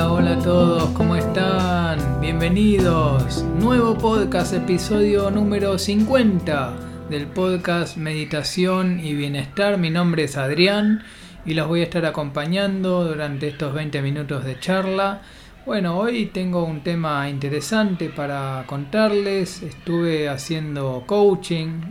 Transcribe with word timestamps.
Hola, 0.00 0.12
hola 0.12 0.32
a 0.32 0.38
todos, 0.38 0.90
¿cómo 0.92 1.14
están? 1.14 2.22
Bienvenidos. 2.22 3.42
Nuevo 3.58 3.98
podcast, 3.98 4.54
episodio 4.54 5.30
número 5.30 5.78
50 5.78 6.72
del 7.10 7.26
podcast 7.26 7.98
Meditación 7.98 8.98
y 9.00 9.12
Bienestar. 9.12 9.76
Mi 9.76 9.90
nombre 9.90 10.24
es 10.24 10.38
Adrián 10.38 11.02
y 11.44 11.52
los 11.52 11.68
voy 11.68 11.80
a 11.80 11.82
estar 11.82 12.06
acompañando 12.06 13.04
durante 13.04 13.48
estos 13.48 13.74
20 13.74 14.00
minutos 14.00 14.46
de 14.46 14.58
charla. 14.58 15.20
Bueno, 15.66 15.98
hoy 15.98 16.30
tengo 16.32 16.64
un 16.64 16.82
tema 16.82 17.28
interesante 17.28 18.08
para 18.08 18.64
contarles. 18.66 19.62
Estuve 19.62 20.30
haciendo 20.30 21.04
coaching 21.06 21.82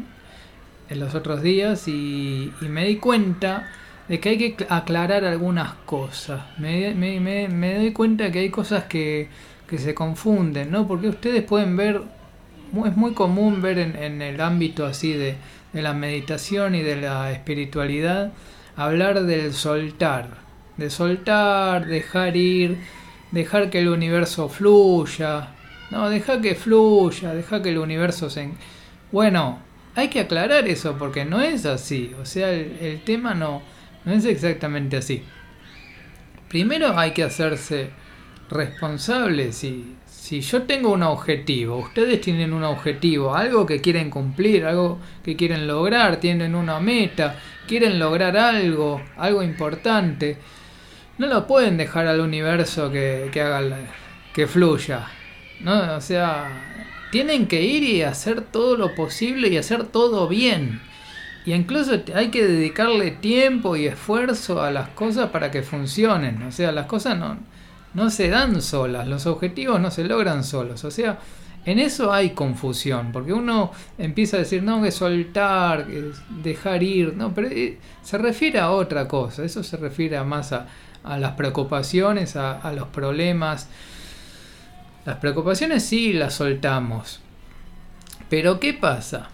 en 0.90 1.00
los 1.00 1.14
otros 1.14 1.44
días 1.44 1.88
y, 1.88 2.52
me 2.62 2.88
di 2.88 2.96
cuenta 2.96 3.70
de 4.10 4.20
que 4.20 4.30
hay 4.30 4.38
que 4.38 4.66
aclarar 4.70 5.24
algunas 5.24 5.74
cosas. 5.86 6.42
Me, 6.58 6.94
me, 6.94 7.76
doy 7.76 7.94
cuenta 7.94 8.32
que 8.32 8.40
hay 8.40 8.50
cosas 8.50 8.86
que, 8.86 9.30
se 9.78 9.94
confunden, 9.94 10.72
¿no? 10.72 10.88
Porque 10.88 11.08
ustedes 11.08 11.44
pueden 11.44 11.78
ver, 11.78 12.02
es 12.86 12.98
muy 12.98 13.14
común 13.14 13.62
ver 13.62 13.80
en, 13.80 14.22
el 14.22 14.42
ámbito 14.42 14.86
así 14.86 15.14
de, 15.14 15.36
de 15.74 15.82
la 15.82 15.94
meditación 15.94 16.76
y 16.76 16.82
de 16.82 16.98
la 16.98 17.32
espiritualidad, 17.32 18.34
hablar 18.76 19.24
del 19.24 19.54
soltar, 19.54 20.38
de 20.78 20.90
soltar, 20.90 21.86
dejar 21.86 22.36
ir, 22.36 22.78
dejar 23.32 23.70
que 23.70 23.80
el 23.80 23.90
universo 23.90 24.50
fluya. 24.50 25.50
No, 25.92 26.10
deja 26.10 26.42
que 26.42 26.56
fluya, 26.56 27.34
deja 27.34 27.62
que 27.62 27.70
el 27.70 27.78
universo 27.78 28.30
se... 28.30 28.52
Bueno, 29.12 29.60
hay 29.96 30.08
que 30.10 30.22
aclarar 30.22 30.68
eso 30.68 30.96
porque 30.98 31.26
no 31.26 31.42
es 31.42 31.66
así. 31.66 32.14
O 32.22 32.26
sea, 32.26 32.52
el, 32.52 33.02
tema 33.04 33.34
no, 33.34 33.62
no 34.06 34.14
es 34.14 34.26
exactamente 34.26 34.98
así. 34.98 35.24
Primero 36.48 36.98
hay 36.98 37.12
que 37.12 37.24
hacerse 37.24 37.92
responsable. 38.50 39.52
Si, 39.52 39.96
si 40.06 40.42
yo 40.42 40.64
tengo 40.64 40.92
un 40.92 41.04
objetivo, 41.04 41.78
ustedes 41.78 42.22
tienen 42.22 42.54
un 42.54 42.64
objetivo, 42.64 43.36
algo 43.36 43.66
que 43.66 43.82
quieren 43.82 44.10
cumplir, 44.10 44.66
algo 44.66 45.00
que 45.24 45.36
quieren 45.36 45.68
lograr, 45.68 46.18
tienen 46.18 46.56
una 46.56 46.80
meta, 46.80 47.40
quieren 47.68 48.00
lograr 48.00 48.38
algo, 48.38 49.02
algo 49.18 49.44
importante, 49.44 50.38
no 51.18 51.28
lo 51.28 51.46
pueden 51.48 51.78
dejar 51.78 52.08
al 52.08 52.22
universo 52.22 52.92
que, 52.92 53.30
haga 53.36 53.78
que 54.34 54.48
fluya. 54.48 55.08
¿no? 55.62 55.96
O 55.96 56.02
sea, 56.02 56.50
tienen 57.12 57.48
que 57.48 57.62
ir 57.62 57.84
y 57.84 58.02
hacer 58.04 58.42
todo 58.42 58.78
lo 58.78 58.96
posible 58.96 59.50
y 59.50 59.58
hacer 59.58 59.86
todo 59.86 60.28
bien. 60.28 60.82
Y 61.50 61.54
incluso 61.56 61.94
hay 62.14 62.30
que 62.30 62.46
dedicarle 62.46 63.10
tiempo 63.10 63.76
y 63.76 63.88
esfuerzo 63.88 64.62
a 64.62 64.70
las 64.70 64.90
cosas 64.90 65.32
para 65.32 65.50
que 65.50 65.64
funcionen. 65.64 66.44
O 66.44 66.52
sea, 66.52 66.72
las 66.72 66.86
cosas 66.86 67.18
no, 67.18 67.40
no 67.96 68.12
se 68.12 68.30
dan 68.30 68.62
solas, 68.62 69.08
los 69.08 69.26
objetivos 69.26 69.82
no 69.82 69.90
se 69.90 70.04
logran 70.04 70.44
solos. 70.44 70.84
O 70.84 70.92
sea, 70.92 71.18
en 71.66 71.80
eso 71.80 72.14
hay 72.14 72.36
confusión, 72.36 73.12
porque 73.12 73.34
uno 73.34 73.72
empieza 73.98 74.38
a 74.38 74.42
decir, 74.42 74.62
no, 74.62 74.84
que 74.84 74.92
soltar, 74.92 75.88
dejar 76.44 76.84
ir, 76.84 77.16
no, 77.18 77.34
pero 77.34 77.48
eh, 77.48 77.80
se 78.04 78.20
refiere 78.20 78.60
a 78.60 78.70
otra 78.70 79.08
cosa, 79.08 79.44
eso 79.44 79.64
se 79.64 79.78
refiere 79.78 80.24
más 80.24 80.54
a, 80.54 80.68
a 81.04 81.18
las 81.18 81.32
preocupaciones, 81.32 82.36
a 82.36 82.72
los 82.74 82.90
problemas, 82.90 83.70
las 85.04 85.18
preocupaciones 85.18 85.84
sí 85.84 86.14
las 86.14 86.36
soltamos. 86.36 87.22
Pero 88.30 88.60
¿qué 88.60 88.76
pasa? 88.76 89.32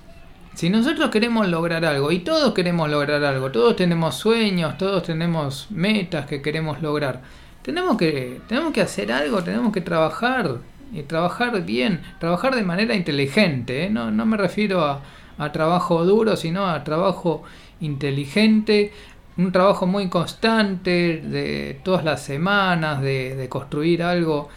Si 0.55 0.69
nosotros 0.69 1.09
queremos 1.09 1.49
lograr 1.49 1.83
algo, 1.83 2.11
y 2.11 2.19
todos 2.19 2.53
queremos 2.53 2.89
lograr 2.89 3.23
algo, 3.25 3.51
todos 3.51 3.75
tenemos 3.75 4.15
sueños, 4.15 4.77
todos 4.77 5.03
tenemos 5.03 5.67
metas 5.69 6.25
que 6.25 6.41
queremos 6.41 6.81
lograr, 6.81 7.21
tenemos 7.61 7.97
que, 7.97 8.39
tenemos 8.47 8.71
que 8.71 8.79
hacer 8.81 9.11
algo, 9.11 9.43
tenemos 9.43 9.73
que 9.73 9.81
trabajar, 9.81 10.59
y 10.93 11.03
trabajar 11.03 11.61
bien, 11.65 12.01
trabajar 12.19 12.55
de 12.55 12.63
manera 12.63 12.95
inteligente. 12.95 13.85
¿eh? 13.85 13.89
No, 13.89 14.11
me 14.11 14.37
refiero 14.37 14.85
a, 14.85 15.01
a 15.37 15.51
trabajo 15.51 16.05
duro, 16.05 16.37
sino 16.37 16.67
a 16.67 16.83
trabajo 16.85 17.43
inteligente, 17.81 18.93
un 19.37 19.51
trabajo 19.51 19.85
muy 19.87 20.07
constante 20.07 21.21
de 21.21 21.81
todas 21.83 22.05
las 22.05 22.23
semanas, 22.23 23.01
de, 23.01 23.35
de 23.35 23.49
construir 23.49 24.03
algo 24.03 24.47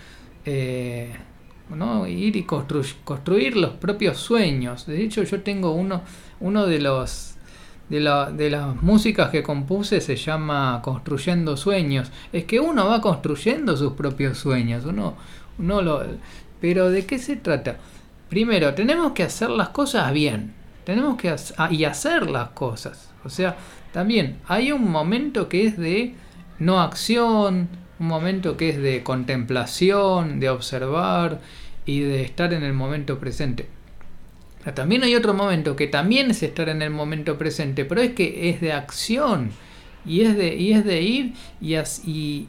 eh, 0.44 1.12
ir 2.08 2.36
y 2.36 2.44
construir 2.44 3.56
los 3.56 3.72
propios 3.72 4.18
sueños. 4.18 4.86
De 4.86 5.02
hecho, 5.02 5.22
yo 5.22 5.42
tengo 5.42 5.72
uno, 5.72 6.02
uno 6.40 6.66
de 6.66 6.80
los 6.80 7.38
de, 7.88 8.00
la, 8.00 8.30
las 8.30 8.82
músicas 8.82 9.30
que 9.30 9.42
compuse 9.42 10.00
se 10.00 10.16
llama 10.16 10.80
Construyendo 10.82 11.56
Sueños. 11.56 12.10
Es 12.32 12.44
que 12.44 12.60
uno 12.60 12.86
va 12.86 13.00
construyendo 13.00 13.76
sus 13.76 13.94
propios 13.94 14.38
sueños. 14.38 14.84
Uno, 14.84 15.14
uno 15.58 16.00
pero 16.60 16.90
¿de 16.90 17.06
qué 17.06 17.18
se 17.18 17.36
trata? 17.36 17.76
Primero, 18.28 18.74
tenemos 18.74 19.12
que 19.12 19.22
hacer 19.22 19.50
las 19.50 19.70
cosas 19.70 20.12
bien. 20.12 20.54
Tenemos 20.84 21.16
que 21.16 21.34
y 21.70 21.84
hacer 21.84 22.30
las 22.30 22.50
cosas. 22.50 23.10
O 23.24 23.30
sea, 23.30 23.56
también 23.92 24.38
hay 24.46 24.72
un 24.72 24.90
momento 24.90 25.48
que 25.48 25.66
es 25.66 25.76
de 25.76 26.14
no 26.58 26.80
acción, 26.80 27.68
un 27.98 28.06
momento 28.06 28.56
que 28.56 28.70
es 28.70 28.78
de 28.78 29.02
contemplación, 29.02 30.40
de 30.40 30.50
observar 30.50 31.40
y 31.88 32.00
de 32.00 32.20
estar 32.20 32.52
en 32.52 32.62
el 32.64 32.74
momento 32.74 33.18
presente. 33.18 33.66
también 34.74 35.04
hay 35.04 35.14
otro 35.14 35.32
momento 35.32 35.74
que 35.74 35.86
también 35.86 36.30
es 36.30 36.42
estar 36.42 36.68
en 36.68 36.82
el 36.82 36.90
momento 36.90 37.38
presente, 37.38 37.86
pero 37.86 38.02
es 38.02 38.12
que 38.12 38.50
es 38.50 38.60
de 38.60 38.74
acción 38.74 39.52
y 40.04 40.20
es 40.20 40.36
de, 40.36 40.54
y 40.54 40.74
es 40.74 40.84
de 40.84 41.00
ir 41.00 41.32
y, 41.62 41.76
y, 41.76 42.48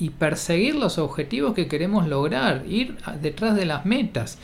y 0.00 0.10
perseguir 0.10 0.74
los 0.74 0.98
objetivos 0.98 1.54
que 1.54 1.68
queremos 1.68 2.08
lograr, 2.08 2.64
ir 2.68 2.96
detrás 3.20 3.54
de 3.54 3.66
las 3.66 3.86
metas, 3.86 4.38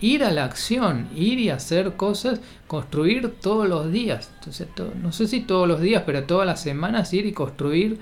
ir 0.00 0.22
a 0.22 0.30
la 0.30 0.44
acción, 0.44 1.08
ir 1.16 1.40
y 1.40 1.50
hacer 1.50 1.94
cosas, 1.94 2.40
construir 2.68 3.32
todos 3.40 3.68
los 3.68 3.90
días. 3.90 4.30
Entonces, 4.38 4.68
no 5.02 5.10
sé 5.10 5.26
si 5.26 5.40
todos 5.40 5.66
los 5.66 5.80
días, 5.80 6.04
pero 6.06 6.22
todas 6.22 6.46
las 6.46 6.60
semanas 6.60 7.12
ir 7.12 7.26
y 7.26 7.32
construir 7.32 7.98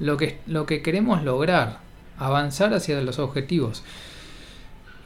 lo 0.00 0.16
que, 0.16 0.40
lo 0.48 0.66
que 0.66 0.82
queremos 0.82 1.22
lograr, 1.22 1.78
avanzar 2.18 2.74
hacia 2.74 3.00
los 3.00 3.20
objetivos. 3.20 3.84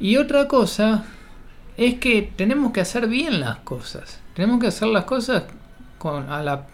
Y 0.01 0.17
otra 0.17 0.49
cosa 0.49 1.05
es 1.77 1.95
que 1.95 2.23
tenemos 2.37 2.73
que 2.73 2.81
hacer 2.81 3.09
bien 3.09 3.41
las 3.41 3.59
cosas. 3.59 4.21
Tenemos 4.35 4.61
que 4.61 4.69
hacer 4.69 4.89
las 4.89 5.05
cosas 5.05 5.45
con 5.99 6.31
a 6.31 6.43
la 6.43 6.67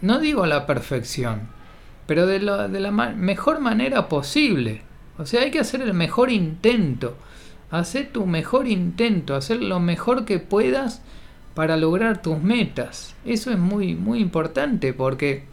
no 0.00 0.18
digo 0.18 0.44
a 0.44 0.46
la 0.46 0.66
perfección, 0.66 1.48
pero 2.06 2.26
de 2.26 2.38
la, 2.38 2.68
de 2.68 2.78
la 2.80 2.90
mejor 2.90 3.60
manera 3.60 4.08
posible. 4.08 4.82
O 5.16 5.24
sea, 5.24 5.42
hay 5.42 5.50
que 5.50 5.60
hacer 5.60 5.80
el 5.80 5.94
mejor 5.94 6.30
intento. 6.30 7.16
Hacer 7.70 8.12
tu 8.12 8.26
mejor 8.26 8.68
intento, 8.68 9.34
hacer 9.34 9.62
lo 9.62 9.80
mejor 9.80 10.26
que 10.26 10.38
puedas 10.38 11.00
para 11.54 11.76
lograr 11.76 12.20
tus 12.20 12.38
metas. 12.38 13.14
Eso 13.24 13.50
es 13.50 13.58
muy 13.58 13.94
muy 13.94 14.20
importante 14.20 14.92
porque 14.92 15.44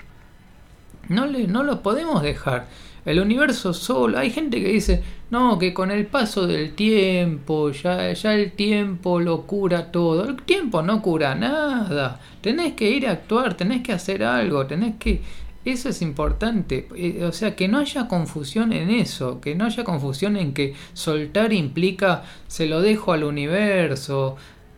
no, 1.08 1.26
le, 1.26 1.48
no 1.48 1.64
lo 1.64 1.82
podemos 1.82 2.22
dejar. 2.22 2.68
El 3.06 3.20
universo 3.20 3.74
solo. 3.74 4.18
Hay 4.18 4.30
gente 4.30 4.62
que 4.62 4.70
dice, 4.70 5.02
no, 5.32 5.58
que 5.58 5.74
con 5.74 5.92
el 5.92 6.06
paso 6.06 6.46
del 6.46 6.74
tiempo, 6.74 7.72
ya, 7.72 8.14
ya 8.14 8.34
el 8.36 8.52
tiempo 8.52 9.20
lo 9.20 9.44
cura 9.44 9.92
todo. 9.92 10.30
El 10.30 10.42
tiempo 10.44 10.82
no 10.82 11.02
cura 11.02 11.34
nada. 11.36 12.20
Tenés 12.42 12.74
que 12.74 12.92
ir 12.92 13.08
a 13.08 13.12
actuar, 13.12 13.56
tenés 13.56 13.82
que 13.82 13.94
hacer 13.94 14.24
algo, 14.24 14.66
tenés 14.66 14.96
que... 14.98 15.22
Eso 15.64 15.90
es 15.90 16.02
importante. 16.02 16.88
Eh, 16.96 17.24
o 17.24 17.32
sea, 17.32 17.56
que 17.56 17.68
no 17.68 17.78
haya 17.80 18.08
confusión 18.08 18.74
en 18.74 18.90
eso. 18.90 19.42
Que 19.42 19.56
no 19.56 19.66
haya 19.66 19.84
confusión 19.84 20.36
en 20.36 20.54
que 20.54 20.74
soltar 20.94 21.54
implica 21.54 22.24
se 22.48 22.66
lo 22.66 22.82
dejo 22.82 23.14
al 23.14 23.24
universo. 23.24 24.38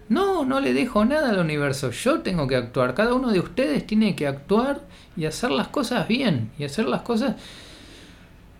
No, 0.09 0.43
no 0.45 0.59
le 0.59 0.73
dejo 0.73 1.05
nada 1.05 1.29
al 1.29 1.39
universo. 1.39 1.91
Yo 1.91 2.19
tengo 2.19 2.47
que 2.47 2.57
actuar. 2.57 2.95
Cada 2.95 3.13
uno 3.13 3.31
de 3.31 3.39
ustedes 3.39 3.87
tiene 3.87 4.15
que 4.15 4.27
actuar 4.27 4.81
y 5.15 5.25
hacer 5.25 5.51
las 5.51 5.69
cosas 5.69 6.07
bien. 6.07 6.51
Y 6.59 6.65
hacer 6.65 6.85
las 6.85 7.01
cosas, 7.01 7.35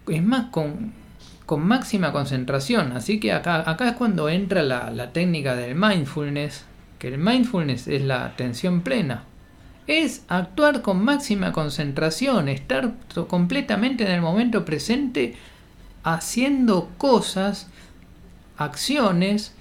es 0.07 0.23
más, 0.23 0.50
con, 0.51 0.94
con 1.45 1.65
máxima 1.65 2.11
concentración. 2.11 2.91
Así 2.94 3.19
que 3.19 3.31
acá, 3.31 3.69
acá 3.69 3.89
es 3.89 3.95
cuando 3.95 4.29
entra 4.29 4.63
la, 4.63 4.89
la 4.91 5.11
técnica 5.11 5.55
del 5.55 5.75
mindfulness. 5.75 6.65
Que 7.00 7.09
el 7.09 7.17
mindfulness 7.17 7.88
es 7.88 8.01
la 8.01 8.25
atención 8.25 8.81
plena. 8.81 9.23
Es 9.88 10.23
actuar 10.29 10.81
con 10.81 11.03
máxima 11.03 11.51
concentración, 11.51 12.47
estar 12.47 12.94
completamente 13.27 14.05
en 14.05 14.11
el 14.11 14.21
momento 14.21 14.63
presente 14.63 15.35
haciendo 16.03 16.89
cosas, 16.97 17.67
acciones 18.57 19.53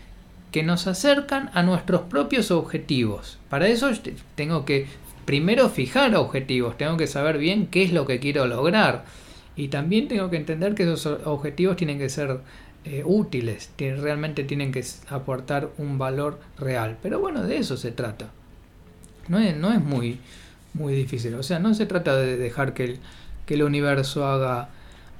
que 0.50 0.62
nos 0.62 0.86
acercan 0.86 1.50
a 1.54 1.62
nuestros 1.62 2.02
propios 2.02 2.50
objetivos. 2.50 3.38
Para 3.48 3.68
eso 3.68 3.90
tengo 4.34 4.64
que 4.64 4.86
primero 5.24 5.70
fijar 5.70 6.14
objetivos, 6.14 6.76
tengo 6.76 6.96
que 6.96 7.06
saber 7.06 7.38
bien 7.38 7.66
qué 7.68 7.82
es 7.82 7.92
lo 7.92 8.06
que 8.06 8.20
quiero 8.20 8.46
lograr. 8.46 9.04
Y 9.56 9.68
también 9.68 10.08
tengo 10.08 10.30
que 10.30 10.36
entender 10.36 10.74
que 10.74 10.84
esos 10.84 11.06
objetivos 11.24 11.76
tienen 11.76 11.98
que 11.98 12.08
ser 12.08 12.40
eh, 12.84 13.02
útiles, 13.04 13.70
realmente 13.78 14.44
tienen 14.44 14.72
que 14.72 14.84
aportar 15.08 15.70
un 15.78 15.98
valor 15.98 16.40
real. 16.58 16.98
Pero 17.02 17.20
bueno, 17.20 17.42
de 17.42 17.58
eso 17.58 17.76
se 17.76 17.92
trata. 17.92 18.30
No 19.28 19.38
es, 19.38 19.56
no 19.56 19.72
es 19.72 19.80
muy, 19.82 20.18
muy 20.74 20.94
difícil. 20.94 21.34
O 21.34 21.42
sea, 21.42 21.58
no 21.58 21.74
se 21.74 21.86
trata 21.86 22.16
de 22.16 22.36
dejar 22.36 22.74
que 22.74 22.84
el, 22.84 22.98
que 23.46 23.54
el 23.54 23.62
universo 23.62 24.26
haga, 24.26 24.70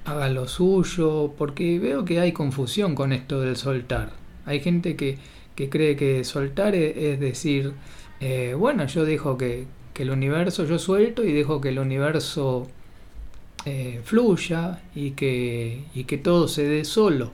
haga 0.04 0.28
lo 0.28 0.48
suyo, 0.48 1.34
porque 1.36 1.78
veo 1.78 2.04
que 2.04 2.20
hay 2.20 2.32
confusión 2.32 2.94
con 2.94 3.12
esto 3.12 3.40
del 3.40 3.56
soltar. 3.56 4.10
Hay 4.44 4.60
gente 4.60 4.96
que, 4.96 5.18
cree 5.54 5.94
que 5.96 6.24
soltar 6.24 6.74
es, 6.74 7.20
decir, 7.20 7.74
eh, 8.20 8.54
bueno, 8.58 8.86
yo 8.86 9.04
dejo 9.04 9.38
que, 9.38 9.66
el 9.94 10.10
universo, 10.10 10.64
yo 10.64 10.80
suelto 10.80 11.22
y 11.22 11.32
dejo 11.32 11.60
que 11.60 11.68
el 11.68 11.78
universo 11.78 12.66
eh, 13.64 14.00
fluya 14.04 14.80
y 14.94 15.12
que, 15.12 15.84
y 15.94 16.04
que 16.04 16.18
todo 16.18 16.48
se 16.48 16.64
dé 16.64 16.84
solo. 16.84 17.32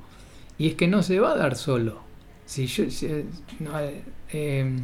Y 0.58 0.68
es 0.68 0.74
que 0.74 0.88
no 0.88 1.02
se 1.02 1.20
va 1.20 1.32
a 1.32 1.36
dar 1.36 1.56
solo. 1.56 2.00
Si 2.44 2.66
yo, 2.66 2.84
eh, 4.32 4.76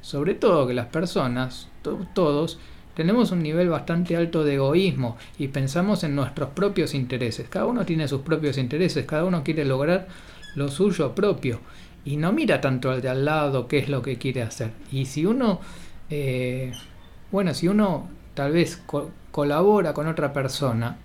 sobre 0.00 0.34
todo 0.34 0.66
que 0.66 0.74
las 0.74 0.86
personas, 0.86 1.68
todos, 2.14 2.58
tenemos 2.94 3.32
un 3.32 3.42
nivel 3.42 3.68
bastante 3.68 4.16
alto 4.16 4.44
de 4.44 4.54
egoísmo 4.54 5.16
y 5.38 5.48
pensamos 5.48 6.04
en 6.04 6.14
nuestros 6.14 6.50
propios 6.50 6.94
intereses. 6.94 7.48
Cada 7.48 7.66
uno 7.66 7.84
tiene 7.84 8.06
sus 8.06 8.20
propios 8.20 8.58
intereses, 8.58 9.06
cada 9.06 9.24
uno 9.24 9.42
quiere 9.42 9.64
lograr 9.64 10.06
lo 10.54 10.68
suyo 10.68 11.14
propio 11.14 11.60
y 12.04 12.16
no 12.16 12.32
mira 12.32 12.60
tanto 12.60 12.90
al 12.90 13.00
de 13.00 13.08
al 13.08 13.24
lado 13.24 13.66
qué 13.66 13.78
es 13.78 13.88
lo 13.88 14.02
que 14.02 14.18
quiere 14.18 14.42
hacer. 14.42 14.70
Y 14.92 15.06
si 15.06 15.26
uno, 15.26 15.60
eh, 16.10 16.72
bueno, 17.32 17.54
si 17.54 17.66
uno 17.66 18.08
tal 18.34 18.52
vez 18.52 18.82
colabora 19.30 19.94
con 19.94 20.06
otra 20.06 20.32
persona, 20.32 20.98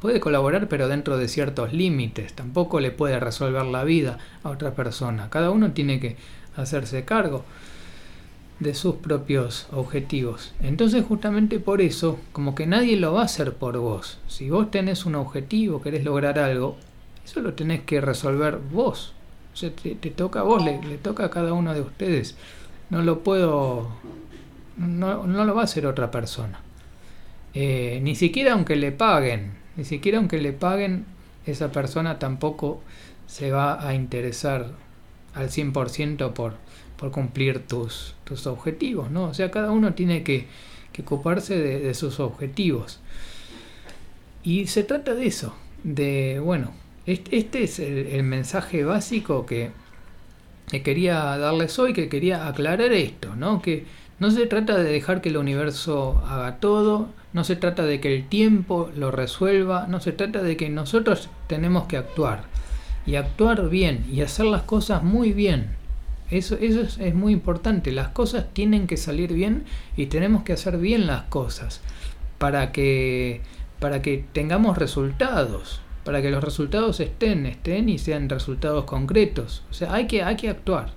puede 0.00 0.20
colaborar 0.20 0.68
pero 0.68 0.88
dentro 0.88 1.16
de 1.16 1.28
ciertos 1.28 1.72
límites, 1.72 2.34
tampoco 2.34 2.80
le 2.80 2.90
puede 2.90 3.20
resolver 3.20 3.64
la 3.64 3.84
vida 3.84 4.18
a 4.42 4.50
otra 4.50 4.74
persona. 4.74 5.30
Cada 5.30 5.50
uno 5.50 5.72
tiene 5.72 6.00
que 6.00 6.16
hacerse 6.56 7.04
cargo 7.04 7.44
de 8.60 8.74
sus 8.74 8.96
propios 8.96 9.66
objetivos. 9.72 10.52
Entonces 10.60 11.04
justamente 11.04 11.58
por 11.60 11.80
eso, 11.80 12.18
como 12.32 12.54
que 12.54 12.66
nadie 12.66 12.96
lo 12.96 13.12
va 13.12 13.22
a 13.22 13.24
hacer 13.24 13.54
por 13.54 13.78
vos. 13.78 14.18
Si 14.28 14.50
vos 14.50 14.70
tenés 14.70 15.06
un 15.06 15.14
objetivo, 15.14 15.82
querés 15.82 16.04
lograr 16.04 16.38
algo, 16.38 16.76
eso 17.24 17.40
lo 17.40 17.54
tenés 17.54 17.82
que 17.82 18.00
resolver 18.00 18.58
vos. 18.72 19.12
O 19.52 19.56
sea, 19.56 19.70
te, 19.70 19.94
toca 20.10 20.40
a 20.40 20.42
vos, 20.42 20.64
le, 20.64 20.98
toca 20.98 21.26
a 21.26 21.30
cada 21.30 21.52
uno 21.52 21.74
de 21.74 21.80
ustedes. 21.80 22.36
No 22.90 23.02
lo 23.02 23.20
puedo, 23.20 23.88
no, 24.76 25.26
no 25.26 25.44
lo 25.44 25.54
va 25.54 25.62
a 25.62 25.64
hacer 25.64 25.86
otra 25.86 26.10
persona. 26.10 26.60
Eh, 27.54 28.00
ni 28.02 28.16
siquiera 28.16 28.54
aunque 28.54 28.76
le 28.76 28.90
paguen, 28.90 29.52
ni 29.76 29.84
siquiera 29.84 30.18
aunque 30.18 30.40
le 30.40 30.52
paguen, 30.52 31.04
esa 31.46 31.70
persona 31.70 32.18
tampoco 32.18 32.82
se 33.26 33.50
va 33.50 33.86
a 33.86 33.94
interesar 33.94 34.72
al 35.34 35.50
100% 35.50 36.32
por, 36.32 36.54
por 36.96 37.10
cumplir 37.10 37.60
tus, 37.66 38.14
tus 38.24 38.46
objetivos, 38.46 39.10
¿no? 39.10 39.24
O 39.24 39.34
sea, 39.34 39.50
cada 39.50 39.70
uno 39.70 39.94
tiene 39.94 40.22
que, 40.22 40.46
ocuparse 41.00 41.56
de, 41.56 41.94
sus 41.94 42.20
objetivos. 42.20 43.00
Y 44.42 44.66
se 44.66 44.84
trata 44.84 45.14
de 45.14 45.26
eso, 45.26 45.54
de, 45.82 46.40
bueno, 46.40 46.72
este, 47.06 47.64
es 47.64 47.78
el, 47.78 48.22
mensaje 48.22 48.84
básico 48.84 49.44
que, 49.44 49.70
que, 50.70 50.82
quería 50.82 51.36
darles 51.36 51.78
hoy, 51.78 51.92
que 51.92 52.08
quería 52.08 52.46
aclarar 52.46 52.92
esto, 52.92 53.34
¿no? 53.34 53.60
Que 53.60 53.86
no 54.20 54.30
se 54.30 54.46
trata 54.46 54.76
de 54.76 54.84
dejar 54.84 55.20
que 55.20 55.28
el 55.28 55.36
universo 55.36 56.22
haga 56.26 56.56
todo, 56.58 57.08
no 57.32 57.42
se 57.44 57.56
trata 57.56 57.84
de 57.84 58.00
que 58.00 58.14
el 58.14 58.28
tiempo 58.28 58.90
lo 58.96 59.10
resuelva, 59.10 59.86
no 59.88 60.00
se 60.00 60.12
trata 60.12 60.42
de 60.42 60.56
que 60.56 60.70
nosotros 60.70 61.28
tenemos 61.48 61.86
que 61.86 61.96
actuar 61.96 62.44
y 63.06 63.16
actuar 63.16 63.68
bien 63.68 64.04
y 64.10 64.22
hacer 64.22 64.46
las 64.46 64.62
cosas 64.62 65.02
muy 65.02 65.32
bien. 65.32 65.76
Eso, 66.30 66.56
eso 66.60 66.80
es, 67.02 67.14
muy 67.14 67.32
importante. 67.32 67.92
Las 67.92 68.08
cosas 68.08 68.46
tienen 68.52 68.86
que 68.86 68.96
salir 68.96 69.32
bien 69.32 69.64
y 69.96 70.06
tenemos 70.06 70.42
que 70.42 70.54
hacer 70.54 70.78
bien 70.78 71.06
las 71.06 71.22
cosas 71.24 71.80
para 72.38 72.72
que, 72.72 73.42
para 73.78 74.00
que 74.00 74.24
tengamos 74.32 74.78
resultados, 74.78 75.80
para 76.04 76.22
que 76.22 76.30
los 76.30 76.42
resultados 76.42 77.00
estén, 77.00 77.46
estén 77.46 77.88
y 77.88 77.98
sean 77.98 78.28
resultados 78.28 78.84
concretos. 78.84 79.64
O 79.70 79.74
sea, 79.74 79.92
hay 79.92 80.06
que, 80.06 80.22
hay 80.22 80.36
que 80.36 80.48
actuar, 80.48 80.92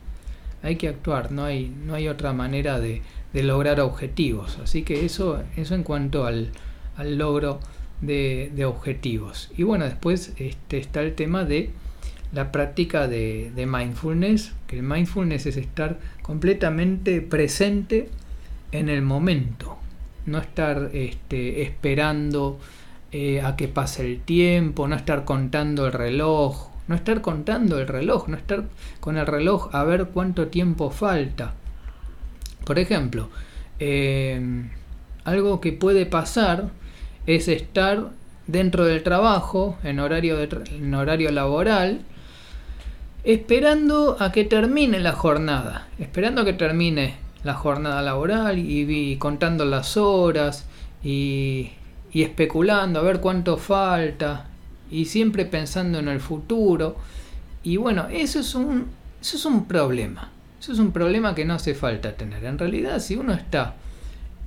hay 0.64 0.76
que 0.76 0.88
actuar, 0.88 1.32
no 1.32 1.44
hay, 1.44 1.74
no 1.86 1.94
hay 1.94 2.08
otra 2.08 2.34
manera 2.34 2.80
de, 2.80 3.02
de 3.34 3.44
lograr 3.44 3.80
objetivos. 3.80 4.60
Así 4.64 4.84
que 4.84 5.06
eso, 5.06 5.44
eso 5.56 5.76
en 5.76 5.84
cuanto 5.84 6.26
al, 6.26 6.52
al 6.98 7.18
logro 7.18 7.60
de, 8.02 8.66
objetivos. 8.66 9.50
Y 9.58 9.64
bueno, 9.64 9.86
después 9.86 10.34
este, 10.38 10.78
está 10.78 11.02
el 11.02 11.16
tema 11.16 11.46
de 11.46 11.72
la 12.34 12.52
práctica 12.52 13.08
de, 13.08 13.52
mindfulness, 13.68 14.54
que 14.68 14.78
el 14.78 14.84
mindfulness 14.84 15.46
es 15.46 15.58
estar 15.58 16.00
completamente 16.22 17.22
presente 17.22 18.10
en 18.72 18.90
el 18.90 19.02
momento, 19.02 19.78
no 20.26 20.40
estar 20.40 20.90
este, 20.94 21.62
esperando 21.62 22.60
eh, 23.12 23.42
a 23.42 23.56
que 23.56 23.68
pase 23.68 24.06
el 24.06 24.20
tiempo, 24.20 24.88
no 24.88 24.96
estar 24.96 25.24
contando 25.24 25.88
el 25.88 25.94
reloj, 25.94 26.70
no 26.88 26.96
estar 26.96 27.22
contando 27.22 27.80
el 27.80 27.88
reloj, 27.88 28.28
no 28.28 28.38
estar 28.38 28.66
con 29.00 29.18
el 29.18 29.26
reloj 29.26 29.74
a 29.74 29.84
ver 29.84 30.08
cuánto 30.08 30.48
tiempo 30.48 30.90
falta. 30.90 31.54
Por 32.66 32.80
ejemplo, 32.80 33.30
eh, 33.80 34.70
algo 35.24 35.62
que 35.62 35.74
puede 35.74 36.06
pasar 36.06 36.70
es 37.26 37.48
estar 37.48 38.12
dentro 38.48 38.86
del 38.86 39.04
trabajo, 39.04 39.78
en 39.84 40.00
horario, 40.00 40.38
en 40.40 40.94
horario 40.94 41.32
laboral, 41.32 42.02
esperando 43.24 44.16
a 44.20 44.32
que 44.32 44.46
termine 44.46 45.00
la 45.00 45.12
jornada, 45.12 45.90
esperando 46.00 46.42
a 46.42 46.46
que 46.46 46.54
termine 46.54 47.16
la 47.44 47.54
jornada 47.54 48.02
laboral 48.02 48.58
y, 48.58 49.18
contando 49.18 49.66
las 49.66 49.98
horas 49.98 50.66
y, 51.04 51.72
especulando 52.14 53.00
a 53.00 53.04
ver 53.04 53.20
cuánto 53.20 53.58
falta 53.58 54.48
y 54.90 55.06
siempre 55.06 55.46
pensando 55.46 56.00
en 56.00 56.08
el 56.08 56.20
futuro. 56.20 56.98
Y 57.64 57.78
bueno, 57.78 58.08
eso 58.10 58.40
es 58.40 58.56
un, 58.56 58.88
eso 59.22 59.38
es 59.38 59.46
un 59.46 59.66
problema. 59.66 60.32
Eso 60.60 60.74
es 60.74 60.80
un 60.80 60.92
problema 60.92 61.36
que 61.36 61.46
no 61.46 61.54
hace 61.54 61.76
falta 61.76 62.16
tener. 62.16 62.44
En 62.44 62.58
realidad, 62.58 63.00
si 63.00 63.16
uno 63.16 63.34
está 63.34 63.76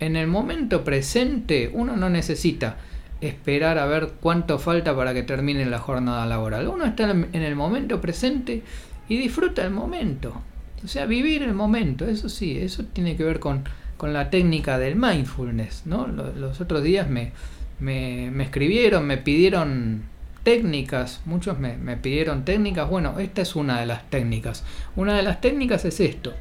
en 0.00 0.16
el 0.16 0.26
momento 0.26 0.82
presente, 0.82 1.70
uno 1.72 1.96
no 1.96 2.10
necesita 2.10 2.78
esperar 3.20 3.78
a 3.78 3.86
ver 3.86 4.12
cuánto 4.20 4.58
falta 4.58 4.96
para 4.96 5.12
que 5.14 5.22
termine 5.22 5.66
la 5.66 5.78
jornada 5.78 6.26
laboral. 6.26 6.68
Uno 6.68 6.84
está 6.84 7.10
en 7.10 7.34
el 7.34 7.54
momento 7.54 8.00
presente 8.00 8.62
y 9.08 9.18
disfruta 9.18 9.62
el 9.62 9.70
momento. 9.70 10.42
O 10.82 10.88
sea, 10.88 11.04
vivir 11.06 11.42
el 11.42 11.52
momento, 11.52 12.06
eso 12.06 12.28
sí, 12.28 12.58
eso 12.58 12.84
tiene 12.84 13.16
que 13.16 13.24
ver 13.24 13.38
con, 13.38 13.64
con 13.96 14.12
la 14.12 14.30
técnica 14.30 14.78
del 14.78 14.96
mindfulness. 14.96 15.82
¿no? 15.84 16.06
Los, 16.06 16.60
otros 16.60 16.82
días 16.82 17.10
me, 17.10 17.32
me, 17.80 18.42
escribieron, 18.42 19.06
me 19.06 19.18
pidieron 19.18 20.04
técnicas, 20.42 21.20
muchos 21.24 21.58
me, 21.58 21.76
me 21.76 21.96
pidieron 21.96 22.44
técnicas. 22.44 22.88
Bueno, 22.88 23.18
esta 23.18 23.42
es 23.42 23.56
una 23.56 23.80
de 23.80 23.86
las 23.86 24.08
técnicas. 24.10 24.64
Una 24.96 25.16
de 25.16 25.22
las 25.22 25.40
técnicas 25.40 25.84
es 25.84 26.00
esto. 26.00 26.32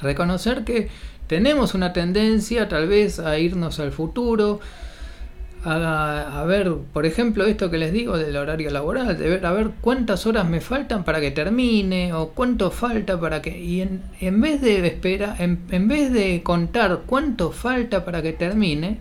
Reconocer 0.00 0.64
que 0.64 0.88
tenemos 1.26 1.74
una 1.74 1.92
tendencia 1.92 2.68
tal 2.68 2.88
vez 2.88 3.18
a 3.18 3.38
irnos 3.38 3.80
al 3.80 3.92
futuro, 3.92 4.60
a, 5.68 6.44
ver, 6.46 6.72
por 6.92 7.06
ejemplo, 7.06 7.44
esto 7.44 7.70
que 7.70 7.78
les 7.78 7.92
digo 7.92 8.16
del 8.16 8.36
horario 8.36 8.70
laboral, 8.70 9.18
de 9.18 9.28
ver 9.28 9.46
a 9.46 9.52
ver 9.52 9.70
cuántas 9.80 10.24
horas 10.24 10.48
me 10.48 10.60
faltan 10.60 11.02
para 11.02 11.20
que 11.20 11.32
termine 11.32 12.12
o 12.12 12.28
cuánto 12.28 12.70
falta 12.70 13.18
para 13.18 13.42
que... 13.42 13.58
Y 13.58 13.80
en, 13.80 14.02
en 14.20 14.40
vez 14.40 14.60
de 14.60 14.86
espera, 14.86 15.34
en, 15.38 15.58
en 15.70 15.88
vez 15.88 16.12
de 16.12 16.42
contar 16.44 17.02
cuánto 17.06 17.50
falta 17.50 18.04
para 18.04 18.22
que 18.22 18.32
termine, 18.32 18.98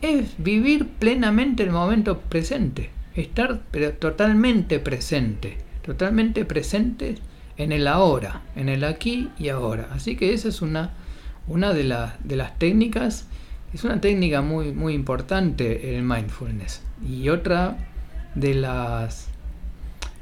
es 0.00 0.34
vivir 0.38 0.88
plenamente 0.88 1.62
el 1.64 1.70
momento 1.70 2.18
presente, 2.18 2.90
estar 3.14 3.60
pero 3.70 3.92
totalmente 3.92 4.78
presente, 4.80 5.58
totalmente 5.82 6.44
presente 6.44 7.16
en 7.56 7.72
el 7.72 7.86
ahora, 7.86 8.42
en 8.56 8.68
el 8.68 8.84
aquí 8.84 9.30
y 9.38 9.48
ahora. 9.48 9.88
Así 9.92 10.16
que 10.16 10.34
esa 10.34 10.48
es 10.48 10.62
una, 10.62 10.94
una 11.46 11.72
de, 11.72 11.84
de 12.24 12.36
las 12.36 12.58
técnicas 12.58 13.26
es 13.74 13.82
una 13.82 14.00
técnica 14.00 14.40
muy, 14.40 14.70
muy 14.70 14.94
importante 14.94 15.96
el 15.96 16.04
mindfulness. 16.04 16.80
Y 17.04 17.28
otra 17.28 17.76
de 18.36 18.54
las 18.54 19.28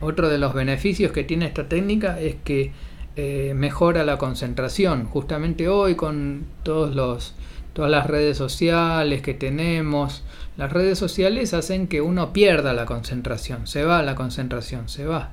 otro 0.00 0.30
de 0.30 0.38
los 0.38 0.54
beneficios 0.54 1.12
que 1.12 1.22
tiene 1.22 1.46
esta 1.46 1.68
técnica 1.68 2.18
es 2.18 2.36
que 2.42 2.72
eh, 3.14 3.52
mejora 3.54 4.04
la 4.04 4.16
concentración. 4.16 5.04
Justamente 5.04 5.68
hoy 5.68 5.96
con 5.96 6.46
todos 6.62 6.94
los, 6.94 7.34
todas 7.72 7.90
las 7.90 8.06
redes 8.06 8.36
sociales 8.36 9.22
que 9.22 9.34
tenemos, 9.34 10.22
las 10.56 10.72
redes 10.72 10.98
sociales 10.98 11.54
hacen 11.54 11.86
que 11.86 12.00
uno 12.00 12.32
pierda 12.32 12.72
la 12.72 12.86
concentración. 12.86 13.66
Se 13.66 13.84
va 13.84 14.02
la 14.02 14.14
concentración, 14.14 14.88
se 14.88 15.06
va, 15.06 15.30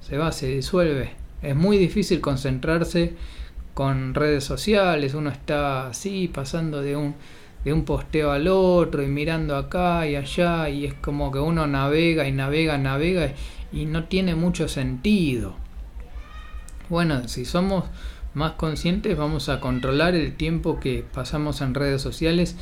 se 0.00 0.16
va, 0.16 0.32
se 0.32 0.48
disuelve. 0.48 1.12
Es 1.42 1.54
muy 1.54 1.76
difícil 1.76 2.20
concentrarse 2.20 3.14
con 3.74 4.14
redes 4.14 4.44
sociales. 4.44 5.14
Uno 5.14 5.30
está 5.30 5.88
así 5.88 6.28
pasando 6.32 6.80
de 6.80 6.96
un 6.96 7.14
de 7.64 7.72
un 7.72 7.84
posteo 7.84 8.30
al 8.30 8.46
otro 8.46 9.02
y 9.02 9.06
mirando 9.06 9.56
acá 9.56 10.06
y 10.06 10.16
allá 10.16 10.68
y 10.68 10.84
es 10.84 10.94
como 10.94 11.32
que 11.32 11.38
uno 11.38 11.66
navega 11.66 12.28
y 12.28 12.32
navega, 12.32 12.76
navega 12.76 13.32
y 13.72 13.86
no 13.86 14.04
tiene 14.04 14.34
mucho 14.34 14.68
sentido. 14.68 15.56
Bueno, 16.90 17.26
si 17.26 17.46
somos 17.46 17.84
más 18.34 18.52
conscientes 18.52 19.16
vamos 19.16 19.48
a 19.48 19.60
controlar 19.60 20.14
el 20.14 20.34
tiempo 20.36 20.80
que 20.80 21.04
pasamos 21.14 21.60
en 21.60 21.74
redes 21.74 22.02
sociales 22.02 22.56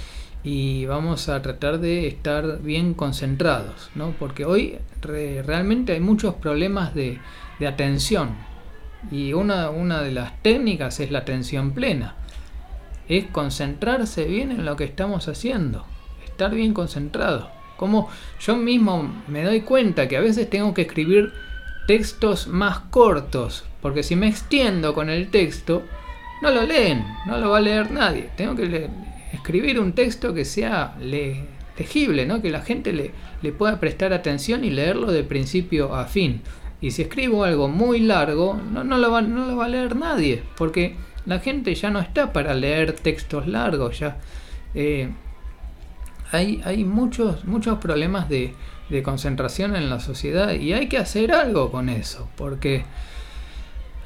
y 0.45 0.87
vamos 0.87 1.29
a 1.29 1.41
tratar 1.41 1.79
de 1.79 2.07
estar 2.07 2.61
bien 2.63 2.95
concentrados, 2.95 3.91
¿no? 3.95 4.15
Porque 4.19 4.45
hoy 4.45 4.79
realmente 5.01 5.93
hay 5.93 6.01
muchos 6.01 6.35
problemas 6.35 6.95
de, 6.95 7.19
de 7.59 7.67
atención 7.67 8.31
y 9.11 9.33
una, 9.33 9.71
una, 9.71 10.03
de 10.03 10.13
las 10.13 10.41
técnicas 10.43 11.01
es 11.01 11.11
la 11.11 11.21
atención 11.21 11.73
plena. 11.73 12.17
Es 13.09 13.27
concentrarse 13.27 14.25
bien 14.25 14.51
en 14.53 14.65
lo 14.65 14.77
que 14.77 14.85
estamos 14.85 15.29
haciendo, 15.29 15.85
estar 16.25 16.55
bien 16.55 16.73
concentrado. 16.73 17.51
Como 17.77 18.09
yo 18.41 18.57
mismo 18.57 19.13
me 19.27 19.43
doy 19.43 19.63
cuenta 19.63 20.07
que 20.07 20.17
a 20.17 20.21
veces 20.21 20.49
tengo 20.49 20.73
que 20.73 20.83
escribir 20.83 21.33
textos 21.87 22.47
más 22.47 22.79
cortos, 22.91 23.65
porque 23.83 24.03
si 24.03 24.17
me 24.17 24.29
extiendo 24.29 24.95
con 24.95 25.11
el 25.11 25.29
texto, 25.29 25.83
no 26.41 26.51
lo 26.51 26.63
leen, 26.63 27.05
no 27.27 27.37
lo 27.39 27.51
va 27.51 27.59
a 27.59 27.61
leer 27.61 27.91
nadie. 27.91 28.31
Tengo 28.37 28.55
que 28.55 28.67
leer, 28.67 28.91
escribir 29.33 29.79
un 29.79 29.93
texto 29.93 30.33
que 30.33 30.45
sea 30.45 30.97
legible, 31.01 32.25
¿no? 32.25 32.41
que 32.41 32.51
la 32.51 32.63
gente 32.63 32.93
le, 32.93 33.11
le 33.43 33.53
pueda 33.53 33.81
prestar 33.81 34.13
atención 34.13 34.65
y 34.65 34.71
leerlo 34.71 35.11
de 35.11 35.25
principio 35.25 35.95
a 35.95 36.07
fin. 36.07 36.41
Y 36.81 36.93
si 36.93 37.03
escribo 37.03 37.45
algo 37.45 37.69
muy 37.69 38.01
largo, 38.01 38.55
no, 38.73 38.85
no, 38.85 38.99
lo 38.99 39.11
va, 39.11 39.21
no 39.23 39.47
lo 39.47 39.57
va 39.57 39.67
a 39.67 39.69
leer 39.69 39.97
nadie, 39.97 40.43
porque 40.57 40.97
la 41.27 41.41
gente 41.41 41.75
ya 41.75 41.91
no 41.91 42.01
está 42.01 42.33
para 42.33 42.55
leer 42.55 42.93
textos 42.93 43.47
largos, 43.47 44.01
ya 44.01 44.19
eh, 44.75 45.11
hay, 46.33 46.61
hay 46.65 46.85
muchos, 46.85 47.45
muchos 47.45 47.79
problemas 47.79 48.29
de, 48.29 48.55
de 48.89 49.03
concentración 49.03 49.77
en 49.77 49.91
la 49.91 50.01
sociedad 50.01 50.53
y 50.53 50.73
hay 50.73 50.89
que 50.89 50.99
hacer 50.99 51.33
algo 51.33 51.71
con 51.71 51.89
eso, 51.89 52.29
porque 52.37 52.85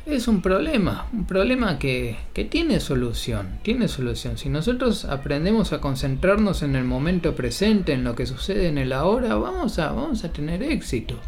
es 0.06 0.28
un 0.28 0.40
problema, 0.40 1.08
un 1.12 1.26
problema 1.26 1.78
que, 1.78 2.16
tiene 2.48 2.78
solución, 2.78 3.58
tiene 3.62 3.88
solución. 3.88 4.38
Si 4.38 4.48
nosotros 4.48 5.04
aprendemos 5.04 5.72
a 5.72 5.80
concentrarnos 5.80 6.62
en 6.62 6.76
el 6.76 6.84
momento 6.84 7.34
presente, 7.34 7.92
en 7.92 8.04
lo 8.04 8.14
que 8.14 8.24
sucede 8.24 8.68
en 8.68 8.78
el 8.78 8.92
ahora, 8.92 9.34
vamos 9.34 9.78
a, 9.80 9.92
vamos 9.92 10.24
a 10.24 10.32
tener 10.32 10.62
éxito. 10.62 11.18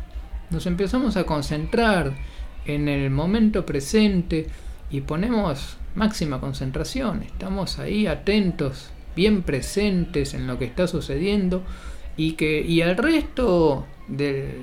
Nos 0.51 0.67
empezamos 0.67 1.17
a 1.17 1.25
concentrar 1.25 2.15
en 2.67 2.89
el 2.89 3.11
momento 3.11 3.67
presente 3.67 4.47
y 4.91 5.01
ponemos 5.01 5.77
máxima 5.97 6.41
concentración, 6.41 7.23
estamos 7.25 7.81
ahí 7.81 8.07
atentos, 8.07 8.91
bien 9.17 9.43
presentes 9.43 10.35
en 10.35 10.47
lo 10.47 10.59
que 10.59 10.67
está 10.67 10.87
sucediendo 10.87 11.65
y 12.17 12.33
que 12.33 12.63
y 12.63 12.83
al 12.83 12.97
resto 12.97 13.87
del 14.07 14.63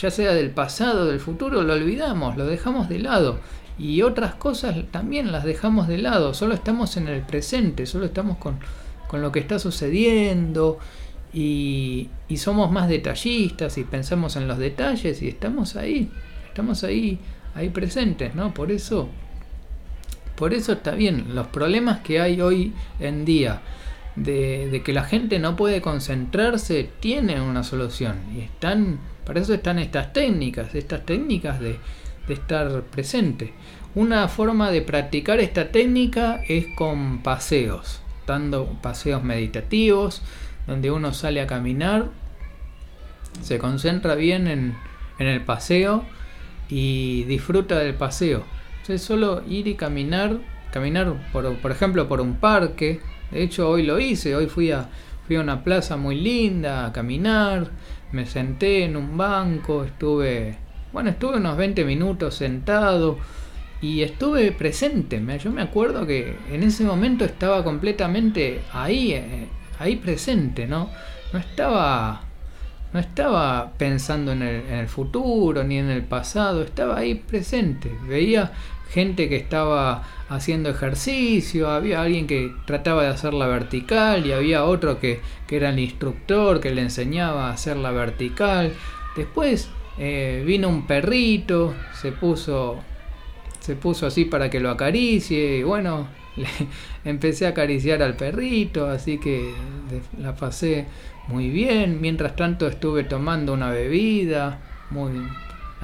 ya 0.00 0.10
sea 0.10 0.32
del 0.32 0.50
pasado, 0.50 1.06
del 1.06 1.20
futuro, 1.20 1.62
lo 1.62 1.72
olvidamos, 1.74 2.36
lo 2.36 2.46
dejamos 2.46 2.88
de 2.88 2.98
lado. 2.98 3.40
Y 3.78 4.02
otras 4.02 4.34
cosas 4.34 4.76
también 4.90 5.32
las 5.32 5.44
dejamos 5.44 5.88
de 5.88 5.98
lado, 5.98 6.34
solo 6.34 6.54
estamos 6.54 6.96
en 6.96 7.08
el 7.08 7.22
presente, 7.22 7.86
solo 7.86 8.06
estamos 8.06 8.36
con, 8.36 8.58
con 9.08 9.22
lo 9.22 9.32
que 9.32 9.40
está 9.40 9.58
sucediendo 9.58 10.78
y, 11.32 12.08
y, 12.28 12.36
somos 12.36 12.70
más 12.70 12.88
detallistas 12.88 13.78
y 13.78 13.84
pensamos 13.84 14.36
en 14.36 14.46
los 14.46 14.58
detalles 14.58 15.22
y 15.22 15.28
estamos 15.28 15.76
ahí, 15.76 16.10
estamos 16.46 16.84
ahí, 16.84 17.18
ahí 17.54 17.70
presentes, 17.70 18.34
¿no? 18.34 18.52
Por 18.52 18.70
eso, 18.70 19.08
por 20.36 20.52
eso 20.52 20.74
está 20.74 20.90
bien, 20.90 21.34
los 21.34 21.46
problemas 21.46 22.00
que 22.00 22.20
hay 22.20 22.42
hoy 22.42 22.74
en 23.00 23.24
día 23.24 23.62
de, 24.16 24.82
que 24.84 24.92
la 24.92 25.04
gente 25.04 25.38
no 25.38 25.56
puede 25.56 25.80
concentrarse 25.80 26.90
tienen 27.00 27.40
una 27.40 27.64
solución 27.64 28.20
y 28.36 28.40
están 28.40 28.98
para 29.24 29.40
eso 29.40 29.54
están 29.54 29.78
estas 29.78 30.12
técnicas 30.12 30.74
estas 30.74 31.04
técnicas 31.04 31.60
de, 31.60 31.78
estar 32.28 32.82
presente. 32.84 33.52
Una 33.94 34.26
forma 34.26 34.70
de 34.70 34.80
practicar 34.80 35.40
esta 35.40 35.70
técnica 35.70 36.40
es 36.48 36.66
con 36.76 37.22
paseos 37.22 38.00
dando 38.26 38.78
paseos 38.80 39.22
meditativos 39.22 40.22
donde 40.66 40.90
uno 40.90 41.12
sale 41.12 41.42
a 41.42 41.46
caminar 41.46 42.08
se 43.42 43.58
concentra 43.58 44.14
bien 44.14 44.46
en, 44.46 44.76
el 45.18 45.44
paseo 45.44 46.04
y 46.68 47.24
disfruta 47.24 47.78
del 47.78 47.94
paseo. 47.94 48.44
Es 48.88 49.02
solo 49.02 49.42
ir 49.48 49.68
y 49.68 49.74
caminar 49.74 50.40
caminar 50.72 51.12
por, 51.32 51.54
por 51.58 51.70
ejemplo 51.70 52.08
por 52.08 52.20
un 52.20 52.36
parque. 52.36 53.00
De 53.30 53.42
hecho, 53.42 53.68
hoy 53.68 53.84
lo 53.84 54.00
hice, 54.00 54.34
hoy 54.34 54.46
fui 54.46 54.72
a, 54.72 54.88
fui 55.26 55.36
a 55.36 55.40
una 55.40 55.62
plaza 55.62 55.96
muy 55.96 56.16
linda 56.16 56.86
a 56.86 56.92
caminar, 56.92 57.70
me 58.12 58.26
senté 58.26 58.84
en 58.84 58.96
un 58.96 59.16
banco, 59.16 59.84
estuve, 59.84 60.56
bueno, 60.92 61.10
estuve 61.10 61.38
unos 61.38 61.56
20 61.56 61.84
minutos 61.84 62.34
sentado 62.34 63.18
y 63.80 64.02
estuve 64.02 64.52
presente. 64.52 65.22
Yo 65.42 65.50
me 65.50 65.62
acuerdo 65.62 66.06
que 66.06 66.36
en 66.50 66.62
ese 66.62 66.84
momento 66.84 67.24
estaba 67.24 67.64
completamente 67.64 68.60
ahí, 68.72 69.12
eh, 69.12 69.48
ahí 69.78 69.96
presente, 69.96 70.66
¿no? 70.66 70.90
No 71.32 71.38
estaba, 71.38 72.22
no 72.92 73.00
estaba 73.00 73.72
pensando 73.78 74.32
en 74.32 74.42
el, 74.42 74.62
en 74.66 74.74
el 74.74 74.88
futuro 74.88 75.64
ni 75.64 75.78
en 75.78 75.90
el 75.90 76.02
pasado, 76.02 76.62
estaba 76.62 76.98
ahí 76.98 77.14
presente. 77.16 77.90
Veía 78.06 78.52
gente 78.92 79.30
que 79.30 79.36
estaba 79.36 80.04
haciendo 80.28 80.68
ejercicio, 80.68 81.70
había 81.70 82.02
alguien 82.02 82.26
que 82.26 82.52
trataba 82.66 83.02
de 83.04 83.08
hacerla 83.08 83.46
vertical 83.46 84.26
y 84.26 84.32
había 84.32 84.64
otro 84.64 85.00
que, 85.00 85.20
era 85.50 85.68
el 85.68 85.78
instructor 85.78 86.60
que 86.60 86.70
le 86.70 86.80
enseñaba 86.80 87.48
a 87.48 87.52
hacerla 87.52 87.90
vertical. 87.90 88.72
Después 89.16 89.68
eh, 89.98 90.42
vino 90.46 90.70
un 90.70 90.86
perrito, 90.86 91.74
se 92.00 92.10
puso, 92.10 92.80
se 93.60 93.76
puso 93.76 94.06
así 94.06 94.24
para 94.24 94.48
que 94.48 94.60
lo 94.60 94.70
acaricie 94.70 95.58
y 95.58 95.62
bueno, 95.62 96.08
empecé 97.04 97.44
a 97.46 97.50
acariciar 97.50 98.02
al 98.02 98.16
perrito, 98.16 98.86
así 98.86 99.18
que 99.18 99.52
la 100.18 100.34
pasé 100.34 100.86
muy 101.28 101.50
bien. 101.50 102.00
Mientras 102.00 102.34
tanto 102.34 102.66
estuve 102.66 103.04
tomando 103.04 103.52
una 103.52 103.70
bebida, 103.70 104.58
muy 104.90 105.12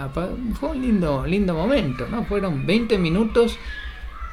fue 0.07 0.69
un 0.71 0.81
lindo, 0.81 1.27
lindo 1.27 1.55
momento, 1.55 2.07
¿no? 2.09 2.25
Fueron 2.25 2.67
20 2.67 2.99
minutos 2.99 3.59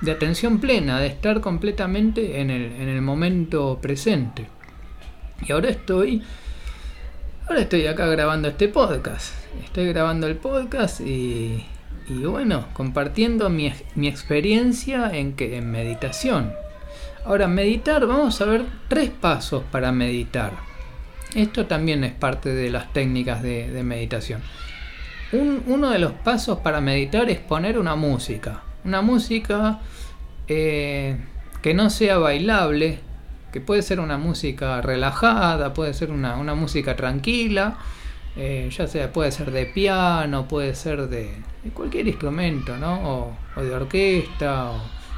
de 0.01 0.11
atención 0.11 0.59
plena, 0.59 0.99
de 0.99 1.07
estar 1.07 1.41
completamente 1.41 2.39
en 2.39 2.51
el, 2.51 2.71
en 2.73 2.87
el 2.87 3.01
momento 3.01 3.79
presente. 3.81 4.47
Y 5.41 5.51
ahora 5.51 5.69
estoy. 5.69 6.21
Ahora 7.47 7.61
estoy 7.61 7.87
acá 7.87 8.05
grabando 8.07 8.47
este 8.47 8.67
podcast. 8.67 9.33
Estoy 9.63 9.87
grabando 9.87 10.27
el 10.27 10.35
podcast 10.35 11.01
y. 11.01 11.65
Y 12.07 12.23
bueno, 12.25 12.67
compartiendo 12.73 13.49
mi, 13.49 13.73
mi 13.95 14.07
experiencia 14.07 15.09
en 15.11 15.33
que 15.33 15.57
en 15.57 15.71
meditación. 15.71 16.53
Ahora, 17.25 17.47
meditar, 17.47 18.05
vamos 18.05 18.39
a 18.41 18.45
ver 18.45 18.65
tres 18.87 19.09
pasos 19.09 19.63
para 19.71 19.91
meditar. 19.91 20.51
Esto 21.33 21.65
también 21.65 22.03
es 22.03 22.13
parte 22.13 22.53
de 22.53 22.69
las 22.69 22.93
técnicas 22.93 23.41
de, 23.41 23.71
de 23.71 23.81
meditación 23.81 24.41
uno 25.35 25.89
de 25.89 25.99
los 25.99 26.11
pasos 26.11 26.59
para 26.59 26.81
meditar 26.81 27.29
es 27.29 27.39
poner 27.39 27.77
una 27.79 27.95
música. 27.95 28.63
Una 28.83 29.01
música 29.01 29.79
eh, 30.47 31.17
que 31.61 31.73
no 31.73 31.89
sea 31.89 32.17
bailable, 32.17 32.99
que 33.51 33.61
puede 33.61 33.81
ser 33.81 33.99
una 33.99 34.17
música 34.17 34.81
relajada, 34.81 35.73
puede 35.73 35.93
ser 35.93 36.11
una, 36.11 36.35
música 36.53 36.95
tranquila, 36.95 37.77
eh, 38.35 38.69
ya 38.69 38.85
sea 38.85 39.11
puede 39.11 39.31
ser 39.31 39.51
de 39.51 39.65
piano, 39.65 40.47
puede 40.47 40.75
ser 40.75 41.07
de, 41.07 41.31
cualquier 41.73 42.07
instrumento, 42.07 42.77
¿no? 42.77 43.35
O, 43.55 43.61
de 43.63 43.73
orquesta, 43.73 44.73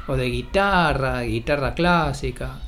o, 0.06 0.16
de 0.16 0.30
guitarra, 0.30 1.22
guitarra 1.22 1.74
clásica, 1.74 2.60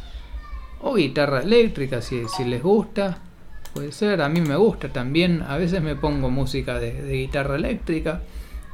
o 0.80 0.94
guitarra 0.94 1.40
eléctrica 1.40 2.02
si, 2.02 2.26
si 2.28 2.44
les 2.44 2.62
gusta. 2.62 3.29
Puede 3.74 3.92
ser, 3.92 4.20
a 4.20 4.28
mí 4.28 4.40
me 4.40 4.56
gusta 4.56 4.88
también. 4.88 5.42
A 5.42 5.56
veces 5.56 5.82
me 5.82 5.94
pongo 5.94 6.30
música 6.30 6.78
de, 6.78 7.12
guitarra 7.12 7.56
eléctrica. 7.56 8.22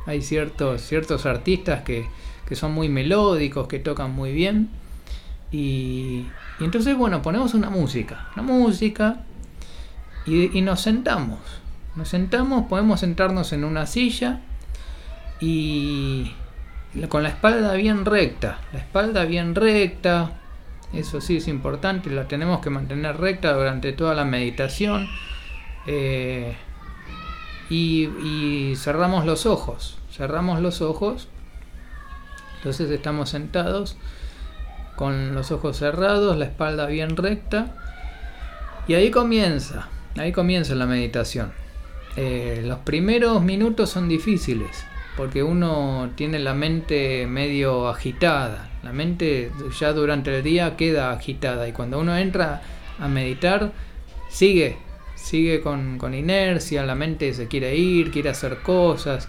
Hay 0.07 0.23
ciertos, 0.23 0.83
ciertos 0.83 1.27
artistas 1.27 1.83
que, 1.83 2.07
son 2.53 2.73
muy 2.73 2.89
melódicos, 2.89 3.69
que 3.69 3.79
tocan 3.79 4.13
muy 4.13 4.33
bien. 4.33 4.71
Y, 5.53 6.27
entonces, 6.61 6.97
bueno, 6.97 7.23
ponemos 7.23 7.55
una 7.55 7.71
música. 7.71 8.31
Una 8.35 8.43
música. 8.43 9.21
Y, 10.27 10.57
y 10.57 10.63
nos 10.63 10.81
sentamos. 10.81 11.41
Nos 11.95 12.09
sentamos, 12.09 12.67
podemos 12.67 13.01
sentarnos 13.01 13.53
en 13.53 13.65
una 13.65 13.87
silla. 13.87 14.41
Y 15.41 16.33
con 17.09 17.23
la 17.23 17.29
espalda 17.29 17.75
bien 17.75 18.07
recta. 18.07 18.61
La 18.73 18.79
espalda 18.79 19.25
bien 19.27 19.55
recta 19.55 20.33
eso 20.99 21.21
sí 21.21 21.37
es 21.37 21.49
importante, 21.49 22.11
la 22.11 22.29
tenemos 22.29 22.61
que 22.61 22.71
mantener 22.71 23.17
recta 23.17 23.53
durante 23.53 23.93
toda 23.93 24.15
la 24.15 24.25
meditación. 24.25 25.09
Eh, 25.87 26.57
y, 27.71 28.73
cerramos 28.77 29.25
los 29.25 29.47
ojos, 29.47 29.99
cerramos 30.11 30.61
los 30.61 30.83
ojos. 30.83 31.29
Entonces 32.59 32.91
estamos 32.91 33.31
sentados 33.31 33.97
con 34.97 35.35
los 35.35 35.53
ojos 35.53 35.77
cerrados, 35.77 36.37
la 36.37 36.47
espalda 36.47 36.87
bien 36.87 37.17
recta. 37.17 37.75
Y 38.89 38.95
ahí 38.95 39.11
comienza, 39.11 39.89
ahí 40.17 40.33
comienza 40.33 40.75
la 40.75 40.87
meditación. 40.87 41.53
Eh, 42.17 42.63
los 42.65 42.79
primeros 42.79 43.43
minutos 43.43 43.91
son 43.91 44.09
difíciles 44.09 44.87
porque 45.17 45.43
uno 45.43 46.11
tiene 46.15 46.39
la 46.39 46.55
mente 46.55 47.27
medio 47.27 47.89
agitada. 47.89 48.71
La 48.83 48.93
mente 48.93 49.51
ya 49.81 49.93
durante 49.93 50.37
el 50.37 50.43
día 50.43 50.77
queda 50.77 51.13
agitada 51.13 51.67
y 51.67 51.73
cuando 51.73 51.99
uno 51.99 52.17
entra 52.17 52.63
a 52.99 53.09
meditar, 53.09 53.73
sigue, 54.29 54.77
sigue 55.15 55.61
con, 55.61 55.99
con 55.99 56.15
inercia, 56.15 56.85
la 56.85 56.95
mente 56.95 57.33
se 57.33 57.49
quiere 57.49 57.75
ir, 57.77 58.11
quiere 58.11 58.29
hacer 58.29 58.59
cosas. 58.59 59.29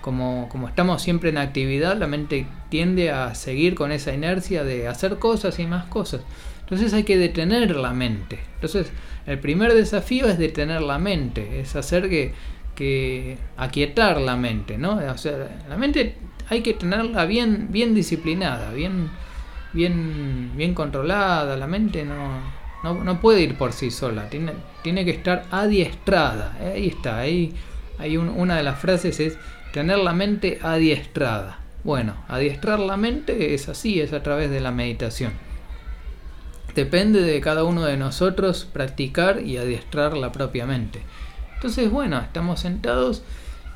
Como, 0.00 0.48
como, 0.48 0.68
estamos 0.68 1.02
siempre 1.02 1.30
en 1.30 1.38
actividad, 1.38 1.96
la 1.96 2.06
mente 2.06 2.46
tiende 2.70 3.10
a 3.10 3.34
seguir 3.34 3.74
con 3.74 3.90
esa 3.90 4.14
inercia 4.14 4.62
de 4.62 4.86
hacer 4.86 5.18
cosas 5.18 5.58
y 5.58 5.66
más 5.66 5.86
cosas. 5.86 6.22
Entonces 6.60 6.92
hay 6.94 7.04
que 7.04 7.18
detener 7.18 7.76
la 7.76 7.92
mente. 7.92 8.38
Entonces 8.54 8.90
el 9.26 9.38
primer 9.40 9.74
desafío 9.74 10.28
es 10.28 10.38
detener 10.38 10.82
la 10.82 10.98
mente, 10.98 11.60
es 11.60 11.76
hacer 11.76 12.08
que, 12.08 12.32
que 12.76 13.38
aquietar 13.56 14.20
la 14.20 14.36
mente, 14.36 14.78
¿no? 14.78 14.98
O 14.98 15.18
sea, 15.18 15.48
la 15.68 15.76
mente 15.76 16.14
hay 16.48 16.60
que 16.62 16.74
tenerla 16.74 17.24
bien, 17.24 17.68
bien 17.70 17.94
disciplinada, 17.94 18.72
bien, 18.72 19.10
bien, 19.72 20.52
bien 20.54 20.74
controlada. 20.74 21.56
La 21.56 21.66
mente 21.66 22.04
no, 22.04 22.40
no, 22.84 23.20
puede 23.20 23.40
ir 23.40 23.56
por 23.56 23.72
sí 23.72 23.90
sola, 23.90 24.30
tiene, 24.30 24.52
tiene 24.82 25.04
que 25.04 25.10
estar 25.10 25.46
adiestrada. 25.50 26.56
Ahí 26.60 26.86
está, 26.88 27.18
ahí 27.18 27.52
hay 27.98 28.16
una 28.16 28.56
de 28.56 28.62
las 28.62 28.78
frases 28.78 29.18
es 29.20 29.38
tener 29.72 29.98
la 29.98 30.12
mente 30.12 30.58
adiestrada. 30.62 31.58
Bueno, 31.82 32.14
adiestrar 32.28 32.78
la 32.78 32.96
mente 32.96 33.54
es 33.54 33.68
así, 33.68 34.00
es 34.00 34.12
a 34.12 34.22
través 34.22 34.50
de 34.50 34.60
la 34.60 34.70
meditación. 34.70 35.32
Depende 36.74 37.22
de 37.22 37.40
cada 37.40 37.64
uno 37.64 37.84
de 37.84 37.96
nosotros 37.96 38.68
practicar 38.70 39.42
y 39.42 39.56
adiestrar 39.56 40.16
la 40.16 40.30
propia 40.30 40.66
mente. 40.66 41.00
Entonces, 41.56 41.90
bueno, 41.90 42.18
estamos 42.20 42.60
sentados 42.60 43.22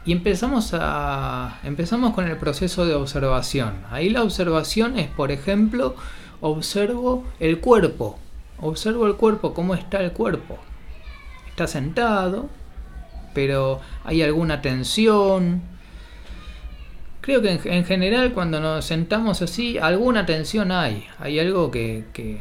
y 0.04 0.12
empezamos 0.12 0.70
a 0.72 1.58
empezamos 1.62 2.14
con 2.14 2.26
el 2.28 2.36
proceso 2.36 2.86
de 2.86 2.94
observación. 2.94 3.74
Ahí 3.90 4.08
la 4.08 4.22
observación 4.22 4.98
es, 4.98 5.08
por 5.08 5.30
ejemplo, 5.32 5.96
observo 6.40 7.24
el 7.38 7.60
cuerpo. 7.60 8.18
Observo 8.58 9.06
el 9.06 9.16
cuerpo, 9.16 9.54
cómo 9.54 9.74
está 9.74 10.00
el 10.00 10.12
cuerpo. 10.12 10.58
Está 11.48 11.66
sentado, 11.66 12.48
pero 13.34 13.80
hay 14.04 14.22
alguna 14.22 14.62
tensión. 14.62 15.62
Creo 17.20 17.42
que 17.42 17.60
en, 17.64 17.84
general 17.84 18.32
cuando 18.32 18.60
nos 18.60 18.84
sentamos 18.84 19.42
así, 19.42 19.78
alguna 19.78 20.26
tensión 20.26 20.72
hay. 20.72 21.06
Hay 21.18 21.38
algo 21.38 21.70
que, 21.70 22.04
que 22.12 22.38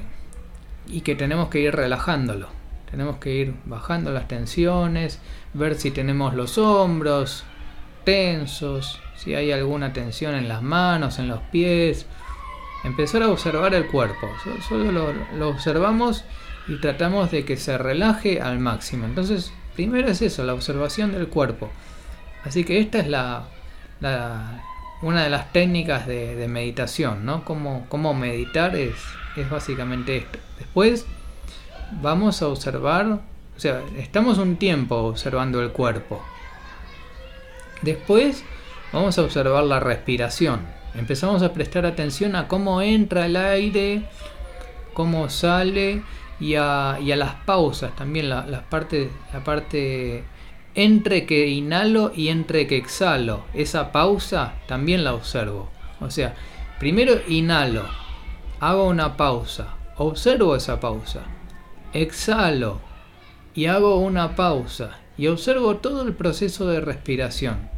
y 0.87 1.01
que 1.01 1.15
tenemos 1.15 1.49
que 1.49 1.59
ir 1.59 1.75
relajándolo. 1.75 2.58
Tenemos 2.91 3.17
que 3.17 3.33
ir 3.33 3.53
bajando 3.65 4.11
las 4.11 4.27
tensiones, 4.27 5.19
ver 5.53 5.75
si 5.75 5.91
tenemos 5.91 6.33
los 6.33 6.57
hombros 6.57 7.43
tensos, 8.03 8.99
si 9.15 9.35
hay 9.35 9.51
alguna 9.51 9.93
tensión 9.93 10.33
en 10.33 10.47
las 10.47 10.61
manos, 10.61 11.19
en 11.19 11.27
los 11.27 11.39
pies. 11.51 12.05
Empezar 12.83 13.23
a 13.23 13.29
observar 13.29 13.73
el 13.73 13.87
cuerpo. 13.87 14.27
Solo 14.67 15.13
lo, 15.37 15.49
observamos 15.49 16.23
y 16.67 16.79
tratamos 16.79 17.29
de 17.29 17.45
que 17.45 17.57
se 17.57 17.77
relaje 17.77 18.41
al 18.41 18.59
máximo. 18.59 19.05
Entonces, 19.05 19.51
primero 19.75 20.07
es 20.07 20.21
eso, 20.21 20.43
la 20.43 20.53
observación 20.53 21.11
del 21.11 21.27
cuerpo. 21.27 21.69
Así 22.45 22.63
que 22.63 22.79
esta 22.79 22.99
es 22.99 23.07
la, 23.07 23.43
una 25.01 25.23
de 25.23 25.29
las 25.29 25.51
técnicas 25.51 26.07
de, 26.07 26.47
meditación, 26.47 27.25
¿no? 27.25 27.43
Cómo, 27.43 27.85
cómo 27.89 28.13
meditar 28.13 28.75
es, 28.75 28.95
es 29.35 29.49
básicamente 29.49 30.17
esto. 30.17 30.39
Después 30.57 31.05
vamos 32.01 32.41
a 32.41 32.47
observar, 32.47 33.07
o 33.55 33.59
sea, 33.59 33.81
estamos 33.97 34.37
un 34.37 34.57
tiempo 34.57 34.95
observando 34.95 35.61
el 35.61 35.71
cuerpo. 35.71 36.21
Después 37.81 38.43
vamos 38.91 39.17
a 39.17 39.23
observar 39.23 39.63
la 39.63 39.79
respiración. 39.79 40.61
Empezamos 40.95 41.43
a 41.43 41.53
prestar 41.53 41.85
atención 41.85 42.35
a 42.35 42.47
cómo 42.47 42.81
entra 42.81 43.25
el 43.25 43.35
aire, 43.35 44.03
cómo 44.93 45.29
sale 45.29 46.01
y 46.39 46.55
a, 46.55 46.97
las 46.99 47.35
pausas 47.45 47.95
también, 47.95 48.29
la, 48.29 48.45
la, 48.45 48.61
parte, 48.61 49.09
la 49.33 49.43
parte 49.43 50.23
entre 50.75 51.25
que 51.25 51.47
inhalo 51.47 52.11
y 52.15 52.29
entre 52.29 52.67
que 52.67 52.77
exhalo. 52.77 53.45
Esa 53.53 53.91
pausa 53.91 54.53
también 54.67 55.03
la 55.03 55.13
observo. 55.13 55.69
O 55.99 56.09
sea, 56.09 56.35
primero 56.79 57.13
inhalo, 57.27 57.83
hago 58.59 58.87
una 58.87 59.17
pausa, 59.17 59.75
observo 59.97 60.55
esa 60.55 60.79
pausa, 60.79 61.21
exhalo 61.93 62.79
y 63.55 63.65
hago 63.65 63.99
una 63.99 64.35
pausa 64.35 64.97
y 65.17 65.27
observo 65.27 65.77
todo 65.77 66.03
el 66.03 66.13
proceso 66.13 66.67
de 66.67 66.81
respiración. 66.81 67.69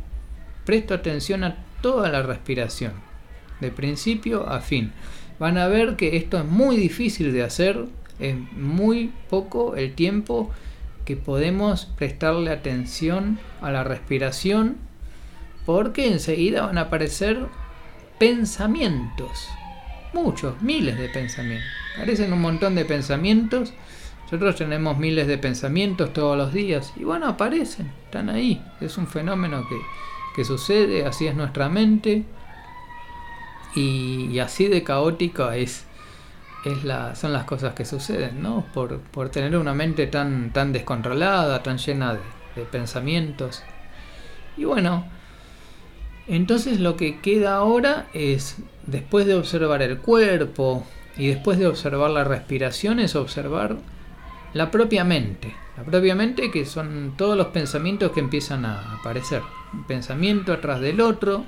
Presto 0.65 0.93
atención 0.93 1.43
a 1.43 1.57
toda 1.81 2.09
la 2.09 2.21
respiración, 2.21 2.93
de 3.59 3.71
principio 3.71 4.47
a 4.47 4.61
fin. 4.61 4.91
Van 5.39 5.57
a 5.57 5.67
ver 5.67 5.95
que 5.95 6.17
esto 6.17 6.37
es 6.37 6.45
muy 6.45 6.77
difícil 6.77 7.33
de 7.33 7.43
hacer, 7.43 7.85
es 8.19 8.35
muy 8.53 9.11
poco 9.29 9.75
el 9.75 9.95
tiempo 9.95 10.51
que 11.05 11.17
podemos 11.17 11.85
prestarle 11.85 12.51
atención 12.51 13.39
a 13.61 13.71
la 13.71 13.83
respiración 13.83 14.77
porque 15.65 16.07
enseguida 16.07 16.67
van 16.67 16.77
a 16.77 16.81
aparecer 16.81 17.47
pensamientos 18.19 19.47
muchos, 20.13 20.61
miles 20.61 20.97
de 20.97 21.09
pensamientos. 21.09 21.67
Aparecen 21.95 22.33
un 22.33 22.41
montón 22.41 22.75
de 22.75 22.85
pensamientos. 22.85 23.73
Nosotros 24.31 24.55
tenemos 24.55 24.97
miles 24.97 25.27
de 25.27 25.37
pensamientos 25.37 26.13
todos 26.13 26.37
los 26.37 26.53
días. 26.53 26.93
Y 26.95 27.03
bueno, 27.03 27.27
aparecen, 27.27 27.91
están 28.05 28.29
ahí. 28.29 28.63
Es 28.79 28.97
un 28.97 29.05
fenómeno 29.05 29.67
que, 29.67 29.75
que 30.33 30.45
sucede, 30.45 31.05
así 31.05 31.27
es 31.27 31.35
nuestra 31.35 31.67
mente. 31.67 32.23
Y, 33.75 34.39
así 34.39 34.67
de 34.69 34.83
caótica 34.83 35.57
es, 35.57 35.85
es 36.63 36.85
la, 36.85 37.13
son 37.15 37.33
las 37.33 37.43
cosas 37.43 37.73
que 37.73 37.83
suceden, 37.83 38.41
¿no? 38.41 38.65
Por, 38.73 38.99
por 38.99 39.27
tener 39.27 39.57
una 39.57 39.73
mente 39.73 40.07
tan, 40.07 40.53
tan 40.53 40.71
descontrolada, 40.71 41.61
tan 41.61 41.77
llena 41.77 42.13
de, 42.13 42.21
de 42.55 42.63
pensamientos. 42.63 43.63
Y 44.55 44.63
bueno, 44.63 45.05
entonces 46.27 46.79
lo 46.79 46.95
que 46.95 47.19
queda 47.19 47.55
ahora 47.55 48.07
es, 48.13 48.57
después 48.87 49.25
de 49.25 49.35
observar 49.35 49.81
el 49.81 49.97
cuerpo 49.97 50.85
y 51.17 51.27
después 51.27 51.59
de 51.59 51.67
observar 51.67 52.11
la 52.11 52.23
respiración, 52.23 52.99
es 53.01 53.17
observar 53.17 53.75
la 54.53 54.71
propia 54.71 55.03
mente. 55.03 55.55
La 55.77 55.83
propia 55.83 56.15
mente 56.15 56.51
que 56.51 56.65
son 56.65 57.13
todos 57.17 57.37
los 57.37 57.47
pensamientos 57.47 58.11
que 58.11 58.19
empiezan 58.19 58.65
a 58.65 58.95
aparecer. 58.95 59.41
Un 59.73 59.85
pensamiento 59.85 60.53
atrás 60.53 60.81
del 60.81 61.01
otro 61.01 61.45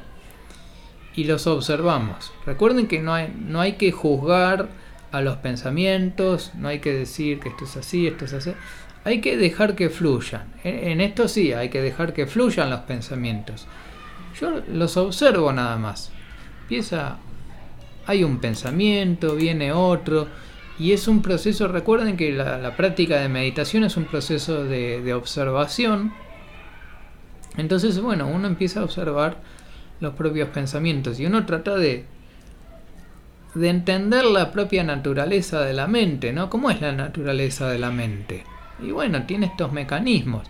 y 1.16 1.26
los 1.26 1.46
observamos. 1.48 2.32
Recuerden 2.46 2.88
que 2.88 3.00
no 3.02 3.14
hay, 3.14 3.34
no 3.38 3.62
hay 3.62 3.74
que 3.74 3.92
juzgar 3.92 4.70
a 5.12 5.22
los 5.22 5.38
pensamientos, 5.38 6.52
no 6.56 6.70
hay 6.70 6.80
que 6.80 6.94
decir 6.94 7.40
que 7.40 7.50
esto 7.50 7.66
es 7.66 7.78
así, 7.78 8.08
esto 8.08 8.26
es 8.26 8.34
así. 8.34 8.54
Hay 9.04 9.22
que 9.22 9.38
dejar 9.38 9.76
que 9.76 9.90
fluyan. 9.90 10.54
En 10.64 11.02
esto 11.02 11.28
sí, 11.28 11.54
hay 11.54 11.70
que 11.70 11.82
dejar 11.82 12.14
que 12.14 12.26
fluyan 12.26 12.70
los 12.70 12.82
pensamientos. 12.82 13.68
Yo 14.40 14.62
los 14.68 14.98
observo 14.98 15.52
nada 15.52 15.78
más. 15.78 16.12
Empieza, 16.62 17.18
hay 18.08 18.24
un 18.24 18.40
pensamiento, 18.40 19.36
viene 19.36 19.72
otro, 19.72 20.28
y 20.80 20.92
es 20.92 21.08
un 21.08 21.22
proceso, 21.22 21.68
recuerden 21.68 22.18
que 22.18 22.32
la, 22.32 22.76
práctica 22.76 23.20
de 23.20 23.30
meditación 23.30 23.84
es 23.84 23.96
un 23.98 24.06
proceso 24.06 24.64
de, 24.64 25.14
observación. 25.14 26.14
Entonces, 27.58 28.00
bueno, 28.00 28.28
uno 28.28 28.48
empieza 28.48 28.80
a 28.80 28.84
observar 28.84 29.38
los 30.00 30.16
propios 30.16 30.50
pensamientos 30.50 31.20
y 31.20 31.26
uno 31.26 31.46
trata 31.46 31.76
de, 31.76 32.06
de 33.54 33.70
entender 33.70 34.26
la 34.26 34.52
propia 34.52 34.84
naturaleza 34.84 35.62
de 35.62 35.74
la 35.74 35.88
mente, 35.88 36.34
¿no? 36.34 36.50
¿Cómo 36.50 36.72
es 36.72 36.82
la 36.82 36.92
naturaleza 36.92 37.70
de 37.70 37.78
la 37.78 37.92
mente? 37.92 38.44
Y 38.82 38.90
bueno, 38.92 39.24
tiene 39.28 39.46
estos 39.46 39.72
mecanismos. 39.72 40.48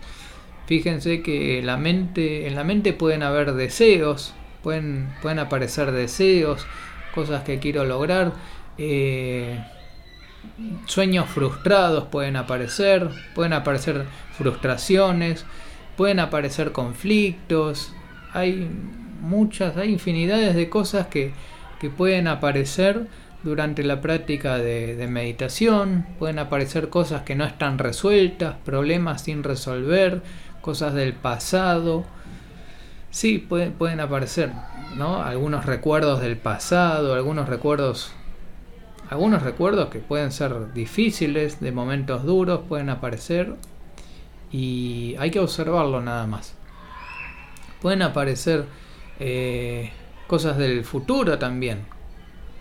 Fíjense 0.66 1.22
que 1.22 1.62
la 1.62 1.76
mente, 1.76 2.46
en 2.46 2.54
la 2.54 2.64
mente 2.64 2.94
pueden 2.94 3.22
haber 3.22 3.52
deseos, 3.52 4.32
pueden, 4.62 5.14
pueden 5.20 5.38
aparecer 5.38 5.92
deseos, 5.92 6.66
cosas 7.14 7.44
que 7.44 7.58
quiero 7.58 7.84
lograr, 7.84 8.32
eh, 8.78 9.62
sueños 10.86 11.28
frustrados 11.28 12.04
pueden 12.04 12.36
aparecer, 12.36 13.08
pueden 13.34 13.52
aparecer 13.52 14.04
frustraciones, 14.36 15.44
pueden 15.96 16.20
aparecer 16.20 16.72
conflictos, 16.72 17.92
hay 18.32 18.68
muchas, 19.20 19.76
hay 19.76 19.92
infinidades 19.92 20.54
de 20.54 20.68
cosas 20.68 21.06
que, 21.06 21.32
que 21.80 21.90
pueden 21.90 22.28
aparecer 22.28 23.06
durante 23.44 23.82
la 23.84 24.00
práctica 24.00 24.56
de, 24.56 25.06
meditación, 25.08 26.06
pueden 26.18 26.38
aparecer 26.38 26.88
cosas 26.88 27.22
que 27.22 27.34
no 27.34 27.44
están 27.44 27.78
resueltas, 27.78 28.56
problemas 28.64 29.22
sin 29.22 29.42
resolver, 29.42 30.22
cosas 30.62 30.94
del 30.94 31.12
pasado. 31.12 32.04
Sí, 33.10 33.38
pueden, 33.38 33.72
pueden 33.72 34.00
aparecer, 34.00 34.50
¿no? 34.96 35.22
Algunos 35.22 35.66
recuerdos 35.66 36.20
del 36.20 36.38
pasado, 36.38 37.14
algunos 37.14 37.48
recuerdos 37.48 38.12
algunos 39.10 39.42
recuerdos 39.42 39.88
que 39.88 39.98
pueden 39.98 40.32
ser 40.32 40.72
difíciles, 40.72 41.60
de 41.60 41.72
momentos 41.72 42.24
duros, 42.24 42.60
pueden 42.68 42.90
aparecer 42.90 43.54
y 44.50 45.14
hay 45.18 45.30
que 45.30 45.40
observarlo 45.40 46.00
nada 46.00 46.26
más. 46.26 46.54
Pueden 47.82 48.02
aparecer 48.02 48.64
eh, 49.20 49.90
cosas 50.26 50.56
del 50.56 50.84
futuro 50.84 51.38
también, 51.38 51.80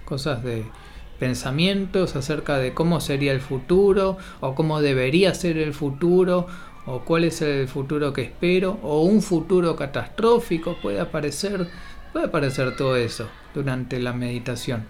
cosas 0.06 0.44
de 0.44 0.66
pensamientos 1.20 2.16
acerca 2.16 2.58
de 2.58 2.74
cómo 2.74 3.00
sería 3.00 3.32
el 3.32 3.40
futuro 3.40 4.18
o 4.42 4.56
cómo 4.56 4.82
debería 4.82 5.34
ser 5.34 5.58
el 5.58 5.74
futuro 5.74 6.48
o 6.86 7.00
cuál 7.02 7.24
es 7.24 7.42
el 7.42 7.68
futuro 7.68 8.12
que 8.12 8.24
espero 8.24 8.80
o 8.84 9.04
un 9.04 9.22
futuro 9.22 9.76
catastrófico 9.76 10.76
puede 10.82 11.00
aparecer 11.00 11.70
puede 12.12 12.26
aparecer 12.26 12.76
todo 12.76 12.98
eso 12.98 13.30
durante 13.54 14.00
la 14.00 14.12
meditación 14.12 14.86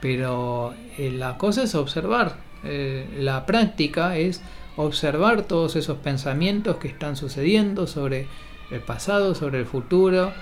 pero 0.00 0.74
eh, 0.98 1.10
la 1.10 1.38
cosa 1.38 1.62
es 1.62 1.74
observar 1.74 2.46
eh, 2.64 3.06
la 3.18 3.46
práctica 3.46 4.16
es 4.16 4.42
observar 4.76 5.42
todos 5.42 5.76
esos 5.76 5.98
pensamientos 5.98 6.76
que 6.76 6.88
están 6.88 7.16
sucediendo 7.16 7.86
sobre 7.86 8.26
el 8.70 8.80
pasado 8.80 9.34
sobre 9.34 9.60
el 9.60 9.66
futuro 9.66 10.32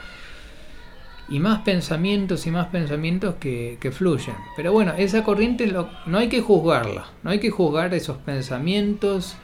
y 1.28 1.38
más 1.38 1.60
pensamientos 1.60 2.46
y 2.46 2.50
más 2.50 2.66
pensamientos 2.66 3.36
que, 3.36 3.92
fluyen. 3.92 4.34
Pero 4.56 4.72
bueno, 4.72 4.92
esa 4.96 5.24
corriente 5.24 5.66
no 6.06 6.18
hay 6.18 6.28
que 6.28 6.40
juzgarla, 6.40 7.06
no 7.22 7.30
hay 7.30 7.40
que 7.40 7.50
juzgar 7.50 7.94
esos 7.94 8.18
pensamientos, 8.18 9.36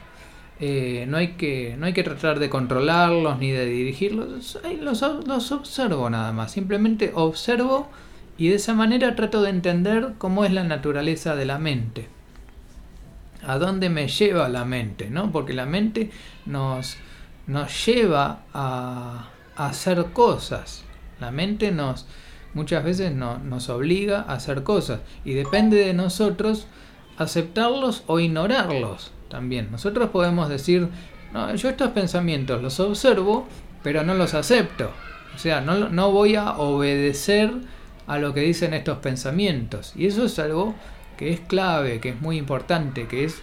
eh, 0.59 1.05
no, 1.07 1.17
hay 1.17 1.29
que, 1.33 1.75
no 1.79 1.87
hay 1.87 1.93
que 1.93 2.03
tratar 2.03 2.37
de 2.37 2.49
controlarlos 2.49 3.39
ni 3.39 3.49
de 3.49 3.65
dirigirlos, 3.65 4.59
los, 4.79 5.01
los 5.25 5.51
observo 5.51 6.09
nada 6.09 6.31
más, 6.31 6.51
simplemente 6.51 7.11
observo 7.15 7.89
y 8.41 8.49
de 8.49 8.55
esa 8.55 8.73
manera 8.73 9.15
trato 9.15 9.43
de 9.43 9.51
entender 9.51 10.13
cómo 10.17 10.45
es 10.45 10.51
la 10.51 10.63
naturaleza 10.63 11.35
de 11.35 11.45
la 11.45 11.59
mente. 11.59 12.07
A 13.45 13.59
dónde 13.59 13.87
me 13.91 14.07
lleva 14.07 14.49
la 14.49 14.65
mente, 14.65 15.11
¿no? 15.11 15.31
Porque 15.31 15.53
la 15.53 15.67
mente 15.67 16.09
nos, 16.47 16.97
nos 17.45 17.85
lleva 17.85 18.39
a, 18.51 19.27
hacer 19.55 20.05
cosas 20.05 20.83
la 21.19 21.29
mente 21.29 21.71
nos 21.71 22.07
muchas 22.55 22.83
veces 22.83 23.13
nos 23.13 23.69
obliga 23.69 24.25
a 24.27 24.33
hacer 24.33 24.63
cosas 24.63 25.01
y 25.23 25.33
depende 25.33 25.77
de 25.77 25.93
nosotros 25.93 26.65
aceptarlos 27.19 28.03
o 28.07 28.19
ignorarlos 28.19 29.11
también. 29.29 29.69
Nosotros 29.69 30.09
podemos 30.09 30.49
decir, 30.49 30.87
no, 31.31 31.53
yo 31.53 31.69
estos 31.69 31.91
pensamientos 31.91 32.59
los 32.63 32.79
observo, 32.79 33.47
pero 33.83 34.03
no 34.03 34.15
los 34.15 34.33
acepto. 34.33 34.89
O 35.35 35.37
sea, 35.37 35.61
no, 35.61 35.89
no 35.89 36.11
voy 36.11 36.33
a 36.33 36.53
obedecer 36.53 37.51
a 38.11 38.19
lo 38.19 38.33
que 38.33 38.41
dicen 38.41 38.73
estos 38.73 38.97
pensamientos. 38.97 39.93
Y 39.95 40.05
eso 40.05 40.25
es 40.25 40.37
algo 40.37 40.75
que 41.15 41.31
es 41.31 41.39
clave, 41.39 42.01
que 42.01 42.09
es 42.09 42.19
muy 42.19 42.35
importante, 42.35 43.07
que 43.07 43.23
es 43.23 43.41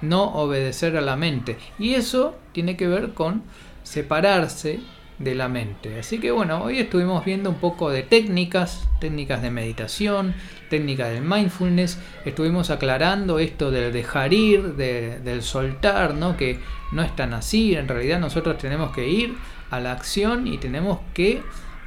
no 0.00 0.32
obedecer 0.32 0.96
a 0.96 1.02
la 1.02 1.14
mente. 1.14 1.58
Y 1.78 1.92
eso 1.92 2.34
tiene 2.52 2.74
que 2.74 2.88
ver 2.88 3.12
con 3.12 3.42
separarse 3.82 4.80
de 5.18 5.34
la 5.34 5.50
mente. 5.50 5.98
Así 5.98 6.20
que 6.20 6.30
bueno, 6.30 6.62
hoy 6.62 6.78
estuvimos 6.78 7.22
viendo 7.22 7.50
un 7.50 7.56
poco 7.56 7.90
de 7.90 8.02
técnicas, 8.02 8.88
técnicas 8.98 9.42
de 9.42 9.50
meditación, 9.50 10.34
técnicas 10.70 11.10
del 11.10 11.20
mindfulness, 11.20 11.98
estuvimos 12.24 12.70
aclarando 12.70 13.38
esto 13.38 13.70
del 13.70 13.92
dejar 13.92 14.32
ir, 14.32 14.74
del 14.76 15.42
soltar, 15.42 16.14
¿no? 16.14 16.34
que 16.38 16.60
no 16.92 17.02
es 17.02 17.14
tan 17.14 17.34
así, 17.34 17.74
en 17.74 17.88
realidad 17.88 18.20
nosotros 18.20 18.56
tenemos 18.56 18.92
que 18.92 19.06
ir 19.06 19.36
a 19.68 19.80
la 19.80 19.92
acción 19.92 20.46
y 20.46 20.56
tenemos 20.56 20.98
que 21.12 21.42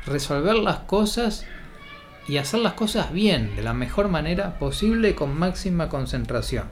resolver 0.06 0.54
las 0.58 0.82
cosas 0.82 1.48
y 2.28 2.38
hacer 2.38 2.60
las 2.60 2.74
cosas 2.74 3.12
bien, 3.12 3.56
de 3.56 3.64
la 3.64 3.74
mejor 3.74 4.08
manera 4.08 4.60
posible 4.60 5.16
con 5.16 5.38
máxima 5.38 5.90
concentración. 5.90 6.66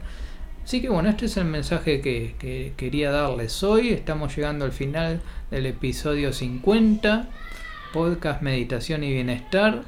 Así 0.63 0.81
que 0.81 0.89
bueno, 0.89 1.09
este 1.09 1.25
es 1.25 1.37
el 1.37 1.45
mensaje 1.45 1.99
que, 1.99 2.73
quería 2.77 3.09
darles 3.09 3.63
hoy. 3.63 3.89
Estamos 3.89 4.35
llegando 4.35 4.65
al 4.65 4.71
final 4.71 5.19
del 5.49 5.65
episodio 5.65 6.31
50, 6.31 7.27
podcast 7.91 8.43
Meditación 8.43 9.03
y 9.03 9.11
Bienestar. 9.11 9.81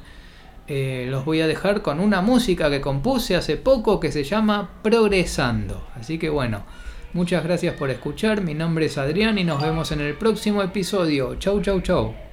Eh, 0.66 1.06
los 1.08 1.24
voy 1.24 1.40
a 1.40 1.46
dejar 1.46 1.82
con 1.82 2.00
una 2.00 2.20
música 2.20 2.68
que 2.68 2.80
compuse 2.80 3.36
hace 3.36 3.56
poco 3.56 4.00
que 4.00 4.10
se 4.10 4.24
llama 4.24 4.70
Progresando. 4.82 5.86
Así 5.94 6.18
que 6.18 6.30
bueno, 6.30 6.64
muchas 7.12 7.44
gracias 7.44 7.76
por 7.76 7.90
escuchar. 7.90 8.40
Mi 8.40 8.54
nombre 8.54 8.86
es 8.86 8.98
Adrián 8.98 9.38
y 9.38 9.44
nos 9.44 9.62
vemos 9.62 9.92
en 9.92 10.00
el 10.00 10.14
próximo 10.14 10.62
episodio. 10.62 11.36
Chau, 11.36 11.62
chau, 11.62 11.80
chau. 11.80 12.31